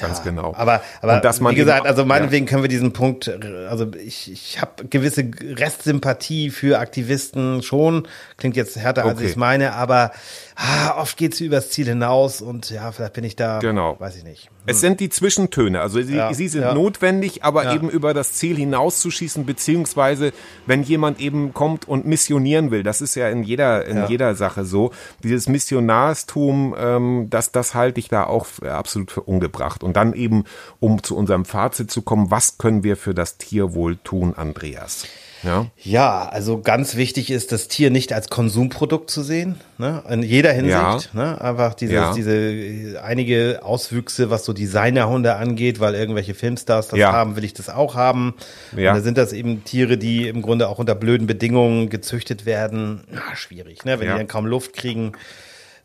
Ganz 0.00 0.22
genau. 0.22 0.54
Aber, 0.56 0.80
aber 1.02 1.22
wie 1.50 1.54
gesagt, 1.54 1.86
also 1.86 2.04
meinetwegen 2.04 2.46
können 2.46 2.62
wir 2.62 2.68
diesen 2.68 2.92
Punkt, 2.92 3.28
äh, 3.28 3.66
also 3.68 3.86
ich, 3.94 4.30
ich 4.30 4.60
habe 4.60 4.86
gewisse 4.88 5.28
Restsympathie 5.42 6.50
für 6.50 6.78
Aktivisten 6.78 7.62
schon, 7.62 8.06
klingt 8.36 8.56
jetzt 8.56 8.76
härter, 8.76 9.04
als 9.04 9.14
Okay. 9.16 9.24
ich 9.24 9.30
es 9.32 9.36
meine, 9.36 9.74
aber 9.74 10.12
ah, 10.56 11.00
oft 11.00 11.16
geht 11.16 11.34
es 11.34 11.40
übers 11.40 11.70
Ziel 11.70 11.86
hinaus 11.86 12.40
und 12.40 12.70
ja, 12.70 12.92
vielleicht 12.92 13.12
bin 13.14 13.24
ich 13.24 13.36
da, 13.36 13.58
Genau. 13.58 13.96
weiß 13.98 14.16
ich 14.16 14.24
nicht. 14.24 14.50
Es 14.66 14.80
sind 14.80 15.00
die 15.00 15.08
Zwischentöne, 15.08 15.80
also 15.80 16.00
sie, 16.02 16.14
Ja, 16.16 16.32
sie 16.34 16.46
sind 16.48 16.60
ja. 16.62 16.74
notwendig, 16.74 17.42
aber 17.42 17.64
Ja. 17.64 17.74
eben 17.74 17.88
über 17.88 18.12
das 18.14 18.34
Ziel 18.34 18.56
hinauszuschießen, 18.56 19.46
beziehungsweise 19.46 20.32
wenn 20.66 20.82
jemand 20.82 21.20
eben 21.20 21.54
kommt 21.54 21.88
und 21.88 22.06
missionieren 22.06 22.70
will, 22.70 22.82
das 22.82 23.00
ist 23.00 23.14
ja 23.14 23.28
in 23.30 23.42
jeder, 23.42 23.86
in 23.86 23.96
Ja. 23.98 24.06
jeder 24.06 24.34
Sache 24.34 24.64
so, 24.64 24.92
dieses 25.22 25.48
Missionarstum, 25.48 26.74
ähm, 26.78 27.26
das, 27.30 27.50
das 27.52 27.74
halte 27.74 27.98
ich 28.00 28.08
da 28.08 28.24
auch 28.24 28.46
absolut 28.62 29.10
für 29.10 29.22
ungebracht. 29.22 29.82
Und 29.88 29.94
dann 29.96 30.12
eben, 30.12 30.44
um 30.80 31.02
zu 31.02 31.16
unserem 31.16 31.44
Fazit 31.44 31.90
zu 31.90 32.02
kommen, 32.02 32.30
was 32.30 32.58
können 32.58 32.84
wir 32.84 32.96
für 32.96 33.14
das 33.14 33.38
Tierwohl 33.38 33.96
tun, 34.04 34.34
Andreas? 34.36 35.06
Ja, 35.44 35.66
Ja, 35.76 36.28
also 36.28 36.60
ganz 36.62 36.96
wichtig 36.96 37.30
ist, 37.30 37.52
das 37.52 37.68
Tier 37.68 37.90
nicht 37.90 38.12
als 38.12 38.28
Konsumprodukt 38.28 39.08
zu 39.08 39.22
sehen, 39.22 39.54
ne? 39.78 40.02
in 40.10 40.24
jeder 40.24 40.52
Hinsicht. 40.52 41.14
Ne? 41.14 41.40
Einfach 41.40 41.74
dieses, 41.74 41.94
Ja. 41.94 42.12
diese 42.12 43.00
einige 43.04 43.60
Auswüchse, 43.62 44.30
was 44.30 44.44
so 44.44 44.52
Designerhunde 44.52 45.36
angeht, 45.36 45.78
weil 45.78 45.94
irgendwelche 45.94 46.34
Filmstars 46.34 46.88
das 46.88 46.98
Ja. 46.98 47.12
haben, 47.12 47.36
will 47.36 47.44
ich 47.44 47.54
das 47.54 47.70
auch 47.70 47.94
haben. 47.94 48.34
Ja. 48.76 48.90
Und 48.90 48.98
da 48.98 49.02
sind 49.02 49.16
das 49.16 49.32
eben 49.32 49.62
Tiere, 49.62 49.96
die 49.96 50.26
im 50.26 50.42
Grunde 50.42 50.68
auch 50.68 50.80
unter 50.80 50.96
blöden 50.96 51.28
Bedingungen 51.28 51.88
gezüchtet 51.88 52.44
werden. 52.44 53.04
Na, 53.08 53.36
schwierig, 53.36 53.84
ne? 53.84 54.00
wenn 54.00 54.06
Ja. 54.08 54.14
die 54.14 54.18
dann 54.18 54.28
kaum 54.28 54.44
Luft 54.44 54.72
kriegen. 54.74 55.12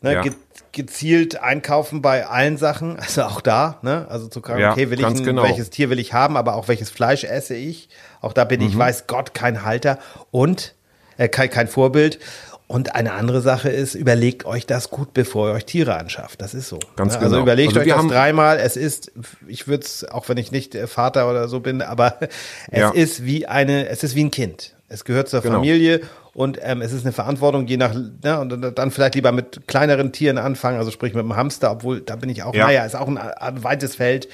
Ne? 0.04 0.14
Ja. 0.14 0.22
Ge 0.22 0.34
gezielt 0.72 1.40
einkaufen 1.40 2.02
bei 2.02 2.26
allen 2.26 2.58
Sachen, 2.58 2.98
also 3.00 3.24
auch 3.24 3.42
da, 3.42 3.78
ne? 3.84 4.08
Also 4.10 4.28
zu 4.28 4.40
sagen, 4.42 4.60
Ja, 4.60 4.72
okay, 4.72 4.90
will 4.90 5.00
ich 5.00 5.06
ein, 5.06 5.24
genau. 5.24 5.44
welches 5.44 5.70
Tier 5.70 5.90
will 5.92 6.00
ich 6.00 6.14
haben, 6.14 6.36
aber 6.36 6.56
auch 6.56 6.68
welches 6.68 6.90
Fleisch 6.90 7.24
esse 7.24 7.56
ich. 7.56 7.90
Auch 8.22 8.34
da 8.34 8.44
bin 8.44 8.60
Mhm. 8.62 8.68
ich, 8.68 8.78
weiß 8.78 9.06
Gott, 9.08 9.34
kein 9.34 9.64
Halter 9.66 10.00
und 10.32 10.74
äh, 11.18 11.28
kein, 11.28 11.50
kein 11.50 11.68
Vorbild. 11.68 12.20
Und 12.66 12.96
eine 12.96 13.12
andere 13.14 13.42
Sache 13.42 13.70
ist, 13.70 13.94
überlegt 13.94 14.46
euch 14.46 14.66
das 14.66 14.90
gut, 14.90 15.14
bevor 15.14 15.50
ihr 15.50 15.54
euch 15.54 15.66
Tiere 15.66 15.96
anschafft. 15.96 16.42
Das 16.42 16.56
ist 16.56 16.70
so. 16.70 16.80
Ganz 16.96 17.14
ne? 17.14 17.20
Also 17.20 17.32
genau. 17.32 17.44
überlegt 17.44 17.78
Also 17.78 17.82
euch 17.82 17.96
das 17.96 18.08
dreimal. 18.08 18.58
Es 18.58 18.76
ist, 18.78 19.12
ich 19.48 19.68
würde 19.68 19.84
es, 19.84 20.06
auch 20.10 20.28
wenn 20.28 20.38
ich 20.38 20.52
nicht 20.52 20.74
äh, 20.74 20.88
Vater 20.88 21.30
oder 21.30 21.48
so 21.50 21.60
bin, 21.60 21.84
aber 21.84 22.18
es 22.72 22.80
Ja. 22.80 22.90
ist 22.90 23.26
wie 23.26 23.46
eine, 23.46 23.90
es 23.90 24.04
ist 24.04 24.16
wie 24.16 24.24
ein 24.24 24.32
Kind. 24.32 24.76
Es 24.88 25.06
gehört 25.06 25.30
zur 25.30 25.42
Genau. 25.42 25.56
Familie 25.56 26.02
und 26.34 26.60
ähm, 26.62 26.82
es 26.82 26.92
ist 26.94 27.06
eine 27.06 27.12
Verantwortung, 27.14 27.68
je 27.68 27.78
nach, 27.78 27.94
ne, 27.94 28.40
und 28.40 28.78
dann 28.78 28.92
vielleicht 28.92 29.16
lieber 29.16 29.32
mit 29.32 29.68
kleineren 29.68 30.12
Tieren 30.12 30.38
anfangen, 30.38 30.78
also 30.80 30.90
sprich 30.92 31.14
mit 31.14 31.24
dem 31.24 31.36
Hamster, 31.36 31.72
obwohl 31.72 32.02
da 32.02 32.16
bin 32.16 32.30
ich 32.30 32.44
auch, 32.44 32.54
Ja. 32.56 32.66
naja, 32.66 32.86
ist 32.86 32.96
auch 32.96 33.08
ein, 33.08 33.18
ein 33.18 33.64
weites 33.64 33.96
Feld. 33.96 34.28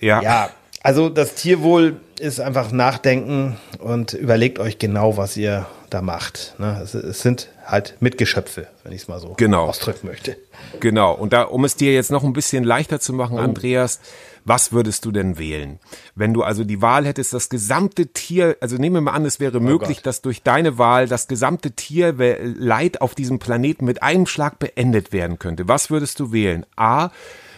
ja, 0.00 0.20
Ja, 0.22 0.50
also 0.82 1.08
das 1.08 1.34
Tierwohl 1.34 1.96
ist 2.20 2.40
einfach 2.40 2.70
nachdenken 2.72 3.56
und 3.78 4.12
überlegt 4.12 4.58
euch 4.58 4.78
genau, 4.78 5.16
was 5.16 5.36
ihr 5.36 5.66
da 5.90 6.02
macht. 6.02 6.54
Ne? 6.58 6.78
Es, 6.82 6.92
es 6.94 7.22
sind 7.22 7.48
halt 7.64 7.96
Mitgeschöpfe, 8.00 8.68
wenn 8.82 8.92
ich 8.92 9.02
es 9.02 9.08
mal 9.08 9.20
so 9.20 9.34
Genau. 9.36 9.66
ausdrücken 9.66 10.06
möchte. 10.06 10.36
Genau. 10.80 11.12
Und 11.14 11.32
da, 11.32 11.42
um 11.42 11.64
es 11.64 11.76
dir 11.76 11.92
jetzt 11.94 12.10
noch 12.10 12.22
ein 12.24 12.32
bisschen 12.32 12.64
leichter 12.64 13.00
zu 13.00 13.12
Oh. 13.12 13.16
machen, 13.16 13.38
Andreas, 13.38 14.00
was 14.44 14.72
würdest 14.72 15.04
du 15.06 15.10
denn 15.12 15.38
wählen? 15.38 15.78
Wenn 16.14 16.34
du 16.34 16.42
also 16.42 16.64
die 16.64 16.82
Wahl 16.82 17.06
hättest, 17.06 17.32
das 17.32 17.48
gesamte 17.48 18.08
Tier, 18.08 18.56
also 18.60 18.76
nehmen 18.76 18.96
wir 18.96 19.00
mal 19.00 19.12
an, 19.12 19.24
es 19.24 19.40
wäre 19.40 19.58
möglich, 19.60 19.90
Oh 19.90 20.00
Gott. 20.00 20.06
dass 20.06 20.20
durch 20.22 20.42
deine 20.42 20.76
Wahl 20.76 21.08
das 21.08 21.28
gesamte 21.28 21.70
Tierleid 21.72 23.00
auf 23.00 23.14
diesem 23.14 23.38
Planeten 23.38 23.84
mit 23.86 24.02
einem 24.02 24.26
Schlag 24.26 24.58
beendet 24.58 25.12
werden 25.12 25.38
könnte. 25.38 25.66
Was 25.68 25.90
würdest 25.90 26.20
du 26.20 26.32
wählen? 26.32 26.66
A, 26.76 27.08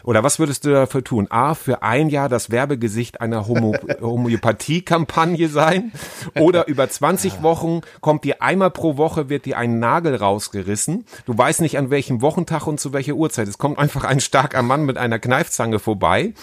oder 0.06 0.22
was 0.22 0.38
würdest 0.38 0.64
du 0.64 0.70
dafür 0.70 1.02
tun? 1.02 1.26
A, 1.30 1.54
für 1.54 1.82
ein 1.82 2.08
Jahr 2.08 2.28
das 2.28 2.50
Werbegesicht 2.50 3.20
einer 3.20 3.48
Homo 3.48 3.74
Homöopathie-Kampagne 4.00 5.48
sein? 5.48 5.90
Oder 6.38 6.68
über 6.68 6.88
20 6.88 7.42
Wochen 7.42 7.80
kommt 8.00 8.22
dir 8.22 8.40
einmal 8.40 8.70
pro 8.70 8.96
Woche, 8.96 9.28
wird 9.28 9.46
dir 9.46 9.58
ein 9.58 9.80
Nagel 9.80 10.14
rausgerissen. 10.14 11.06
Du 11.26 11.36
weißt 11.36 11.60
nicht 11.60 11.76
an 11.76 11.90
welchem 11.90 12.22
Wochentag 12.22 12.68
und 12.68 12.78
zu 12.78 12.92
welcher 12.92 13.14
Uhrzeit. 13.14 13.48
Es 13.48 13.58
kommt 13.58 13.80
einfach 13.80 14.04
ein 14.04 14.20
starker 14.20 14.62
Mann 14.62 14.84
mit 14.84 14.96
einer 14.96 15.18
Kneifzange 15.18 15.80
vorbei. 15.80 16.34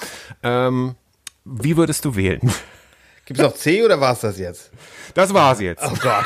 Ähm, 0.44 0.96
wie 1.46 1.78
würdest 1.78 2.04
du 2.04 2.18
wählen? 2.18 2.42
Gibt 3.26 3.40
es 3.40 3.46
noch 3.46 3.54
C 3.56 3.84
oder 3.84 4.02
war 4.02 4.12
es 4.14 4.20
das 4.20 4.38
jetzt? 4.38 4.70
Das 5.14 5.34
war's 5.34 5.62
jetzt. 5.62 5.82
Oh 5.86 5.94
Gott. 6.02 6.26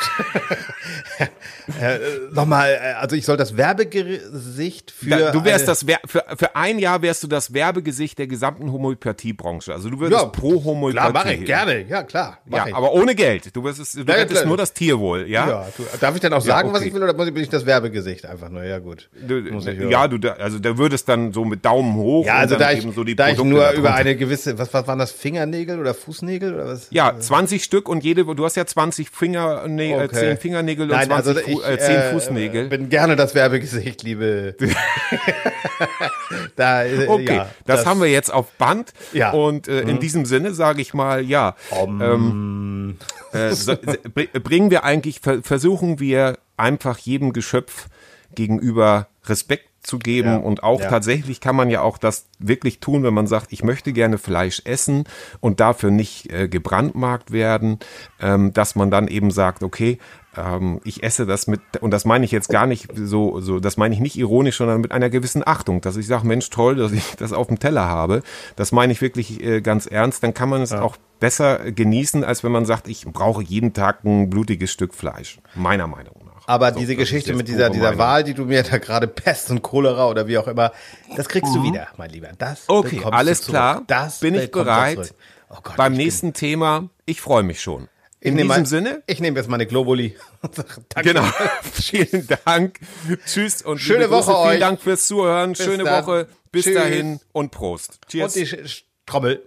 äh, 1.80 1.98
Nochmal, 2.32 2.70
äh, 2.72 2.92
also 2.94 3.14
ich 3.14 3.24
soll 3.24 3.36
das 3.36 3.56
Werbegesicht 3.56 4.90
für. 4.90 5.10
Da, 5.10 5.30
du 5.30 5.44
wärst 5.44 5.68
das 5.68 5.86
Wer- 5.86 6.00
für, 6.06 6.24
für 6.36 6.56
ein 6.56 6.78
Jahr 6.78 7.02
wärst 7.02 7.22
du 7.22 7.26
das 7.28 7.52
Werbegesicht 7.52 8.18
der 8.18 8.26
gesamten 8.26 8.72
Homöopathiebranche. 8.72 9.72
Also 9.72 9.90
du 9.90 10.00
würdest 10.00 10.22
Ja, 10.22 10.28
pro 10.28 10.64
Homöopathie. 10.64 10.92
Klar, 10.92 11.12
mache 11.12 11.34
ich, 11.34 11.44
gerne. 11.44 11.82
Ja, 11.88 12.02
klar. 12.02 12.38
Ja, 12.50 12.66
ich. 12.66 12.74
aber 12.74 12.92
ohne 12.92 13.14
Geld. 13.14 13.54
Du 13.54 13.62
wirst 13.64 13.78
es, 13.80 13.92
du 13.92 14.02
Ja, 14.02 14.44
nur 14.46 14.56
das 14.56 14.72
Tierwohl, 14.72 15.28
ja? 15.28 15.48
Ja, 15.48 15.66
du, 15.76 15.84
darf 16.00 16.14
ich 16.14 16.20
dann 16.20 16.32
auch 16.32 16.40
sagen, 16.40 16.70
was 16.72 16.78
okay. 16.80 16.88
ich 16.88 16.94
will, 16.94 17.02
oder 17.02 17.14
muss 17.14 17.28
ich, 17.28 17.34
bin 17.34 17.42
ich 17.42 17.48
das 17.50 17.66
Werbegesicht 17.66 18.26
einfach 18.26 18.48
nur? 18.48 18.64
Ja, 18.64 18.78
gut. 18.78 19.08
Du, 19.20 19.34
Muss 19.52 19.66
ich 19.66 19.76
hören. 19.78 19.90
ja, 19.90 20.08
du, 20.08 20.18
da- 20.18 20.32
also 20.34 20.58
da 20.58 20.76
würdest 20.78 21.08
dann 21.08 21.32
so 21.32 21.44
mit 21.44 21.64
Daumen 21.64 21.94
hoch. 21.94 22.26
Ja, 22.26 22.36
also 22.36 22.56
da 22.56 22.72
ich, 22.72 22.82
eben 22.82 22.92
so 22.92 23.04
die 23.04 23.14
da 23.14 23.28
ich 23.28 23.36
Produkte 23.36 23.50
nur 23.50 23.60
darunter. 23.60 23.80
über 23.80 23.94
eine 23.94 24.16
gewisse, 24.16 24.58
was, 24.58 24.72
was 24.74 24.86
waren 24.86 24.98
das, 24.98 25.12
Fingernägel 25.12 25.78
oder 25.78 25.94
Fußnägel 25.94 26.54
oder 26.54 26.66
was? 26.66 26.87
Ja, 26.90 27.18
20 27.18 27.62
Stück 27.64 27.88
und 27.88 28.02
jede, 28.04 28.24
du 28.24 28.44
hast 28.44 28.56
ja 28.56 28.64
20 28.66 29.10
Finger, 29.10 29.66
nee, 29.68 29.92
äh, 29.92 30.08
10 30.08 30.38
Fingernägel 30.38 30.84
und 30.90 30.96
Nein, 30.96 31.06
20 31.08 31.36
also 31.36 31.40
Fu 31.40 31.60
ich, 31.60 31.66
äh, 31.68 31.78
10 31.78 31.90
äh, 31.96 32.12
Fußnägel. 32.12 32.68
bin 32.68 32.88
gerne 32.88 33.16
das 33.16 33.34
Werbegesicht, 33.34 34.02
liebe. 34.02 34.54
da, 36.56 36.84
äh, 36.84 37.06
Okay, 37.06 37.36
ja, 37.36 37.50
das, 37.66 37.86
haben 37.86 38.00
wir 38.00 38.08
jetzt 38.08 38.32
auf 38.32 38.50
Band. 38.52 38.92
Ja. 39.12 39.32
Und 39.32 39.68
äh, 39.68 39.80
in 39.82 40.00
diesem 40.00 40.24
Sinne 40.26 40.52
sage 40.54 40.80
ich 40.82 40.94
mal, 40.94 41.24
ja. 41.24 41.56
Ähm, 41.80 42.96
äh, 43.32 43.50
so, 43.52 43.74
br- 43.76 44.38
bringen 44.40 44.70
wir 44.70 44.84
eigentlich, 44.84 45.20
ver- 45.20 45.42
versuchen 45.42 46.00
wir 46.00 46.38
einfach 46.56 46.98
jedem 46.98 47.32
Geschöpf 47.32 47.86
gegenüber 48.34 49.08
Respekt 49.26 49.67
zu 49.82 49.98
geben 49.98 50.28
Ja, 50.28 50.36
und 50.36 50.62
auch 50.62 50.80
ja. 50.80 50.88
tatsächlich 50.88 51.40
kann 51.40 51.56
man 51.56 51.70
ja 51.70 51.82
auch 51.82 51.98
das 51.98 52.26
wirklich 52.38 52.80
tun, 52.80 53.02
wenn 53.02 53.14
man 53.14 53.26
sagt, 53.26 53.52
ich 53.52 53.62
möchte 53.62 53.92
gerne 53.92 54.18
Fleisch 54.18 54.62
essen 54.64 55.04
und 55.40 55.60
dafür 55.60 55.90
nicht 55.90 56.32
äh, 56.32 56.48
gebrandmarkt 56.48 57.32
werden, 57.32 57.78
ähm, 58.20 58.52
dass 58.52 58.74
man 58.74 58.90
dann 58.90 59.08
eben 59.08 59.30
sagt, 59.30 59.62
okay, 59.62 59.98
ähm, 60.36 60.80
ich 60.84 61.02
esse 61.02 61.26
das 61.26 61.46
mit, 61.46 61.60
und 61.80 61.90
das 61.90 62.04
meine 62.04 62.24
ich 62.24 62.30
jetzt 62.30 62.48
gar 62.48 62.66
nicht 62.66 62.88
so, 62.94 63.40
so, 63.40 63.60
das 63.60 63.76
meine 63.76 63.94
ich 63.94 64.00
nicht 64.00 64.16
ironisch, 64.16 64.58
sondern 64.58 64.80
mit 64.80 64.92
einer 64.92 65.10
gewissen 65.10 65.42
Achtung, 65.46 65.80
dass 65.80 65.96
ich 65.96 66.06
sage, 66.06 66.26
Mensch, 66.26 66.50
toll, 66.50 66.76
dass 66.76 66.92
ich 66.92 67.16
das 67.16 67.32
auf 67.32 67.48
dem 67.48 67.58
Teller 67.58 67.88
habe. 67.88 68.22
Das 68.56 68.72
meine 68.72 68.92
ich 68.92 69.00
wirklich 69.00 69.42
äh, 69.42 69.60
ganz 69.60 69.86
ernst. 69.86 70.22
Dann 70.22 70.34
kann 70.34 70.48
man 70.48 70.62
es 70.62 70.72
auch 70.72 70.96
besser 71.20 71.72
genießen, 71.72 72.24
als 72.24 72.44
wenn 72.44 72.52
man 72.52 72.66
sagt, 72.66 72.88
ich 72.88 73.06
brauche 73.06 73.42
jeden 73.42 73.72
Tag 73.72 74.04
ein 74.04 74.30
blutiges 74.30 74.70
Stück 74.70 74.94
Fleisch. 74.94 75.38
Meiner 75.54 75.86
Meinung 75.86 76.14
nach. 76.24 76.27
Aber 76.48 76.72
So, 76.72 76.78
diese 76.78 76.96
Geschichte 76.96 77.34
mit 77.34 77.46
dieser, 77.46 77.68
dieser. 77.68 77.98
Wahl, 77.98 78.24
die 78.24 78.32
du 78.32 78.46
mir 78.46 78.62
da 78.62 78.78
gerade 78.78 79.06
Pest 79.22 79.50
und 79.50 79.60
Cholera 79.60 80.08
oder 80.08 80.26
wie 80.28 80.38
auch 80.38 80.48
immer, 80.48 80.72
das 81.14 81.28
kriegst 81.28 81.54
du 81.54 81.62
wieder, 81.62 81.88
mein 81.98 82.08
Lieber. 82.10 82.28
Das 82.38 82.60
Mhm. 82.68 82.74
Okay, 82.74 83.00
alles 83.04 83.44
klar. 83.46 83.82
Das 83.86 84.20
bin 84.20 84.34
ich 84.34 84.50
bereit. 84.50 85.12
Oh 85.50 85.56
Gott, 85.62 85.76
Beim 85.76 85.92
ich 85.92 85.98
bin- 85.98 86.06
nächsten 86.06 86.32
Thema, 86.32 86.88
ich 87.04 87.20
freue 87.20 87.42
mich 87.42 87.60
schon. 87.60 87.88
In 88.20 88.34
diesem 88.36 88.48
mal- 88.48 88.64
Sinne, 88.66 89.02
Ich 89.06 89.20
nehme 89.20 89.36
jetzt 89.38 89.48
meine 89.48 89.66
Globuli. 89.66 90.16
und 90.42 90.56
Danke. 90.88 91.12
genau. 91.12 91.24
Vielen 91.72 92.26
Dank. 92.46 92.80
Tschüss 93.26 93.60
und 93.62 93.78
Schöne. 93.78 94.10
Woche 94.10 94.32
Vielen 94.32 94.36
euch. 94.54 94.60
Dank 94.60 94.80
fürs 94.80 95.06
Zuhören. 95.06 95.54
Schöne 95.54 95.84
dann. 95.84 96.04
Woche. 96.06 96.28
Bis 96.50 96.64
Tschüss. 96.64 96.74
dahin 96.76 97.20
und 97.32 97.50
Prost. 97.50 97.98
Und 98.04 98.08
Cheers. 98.10 98.32
die 98.32 98.46
Sch- 98.46 98.82
Trommel. 99.06 99.42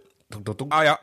Ah 0.69 0.83
ja. 0.83 0.99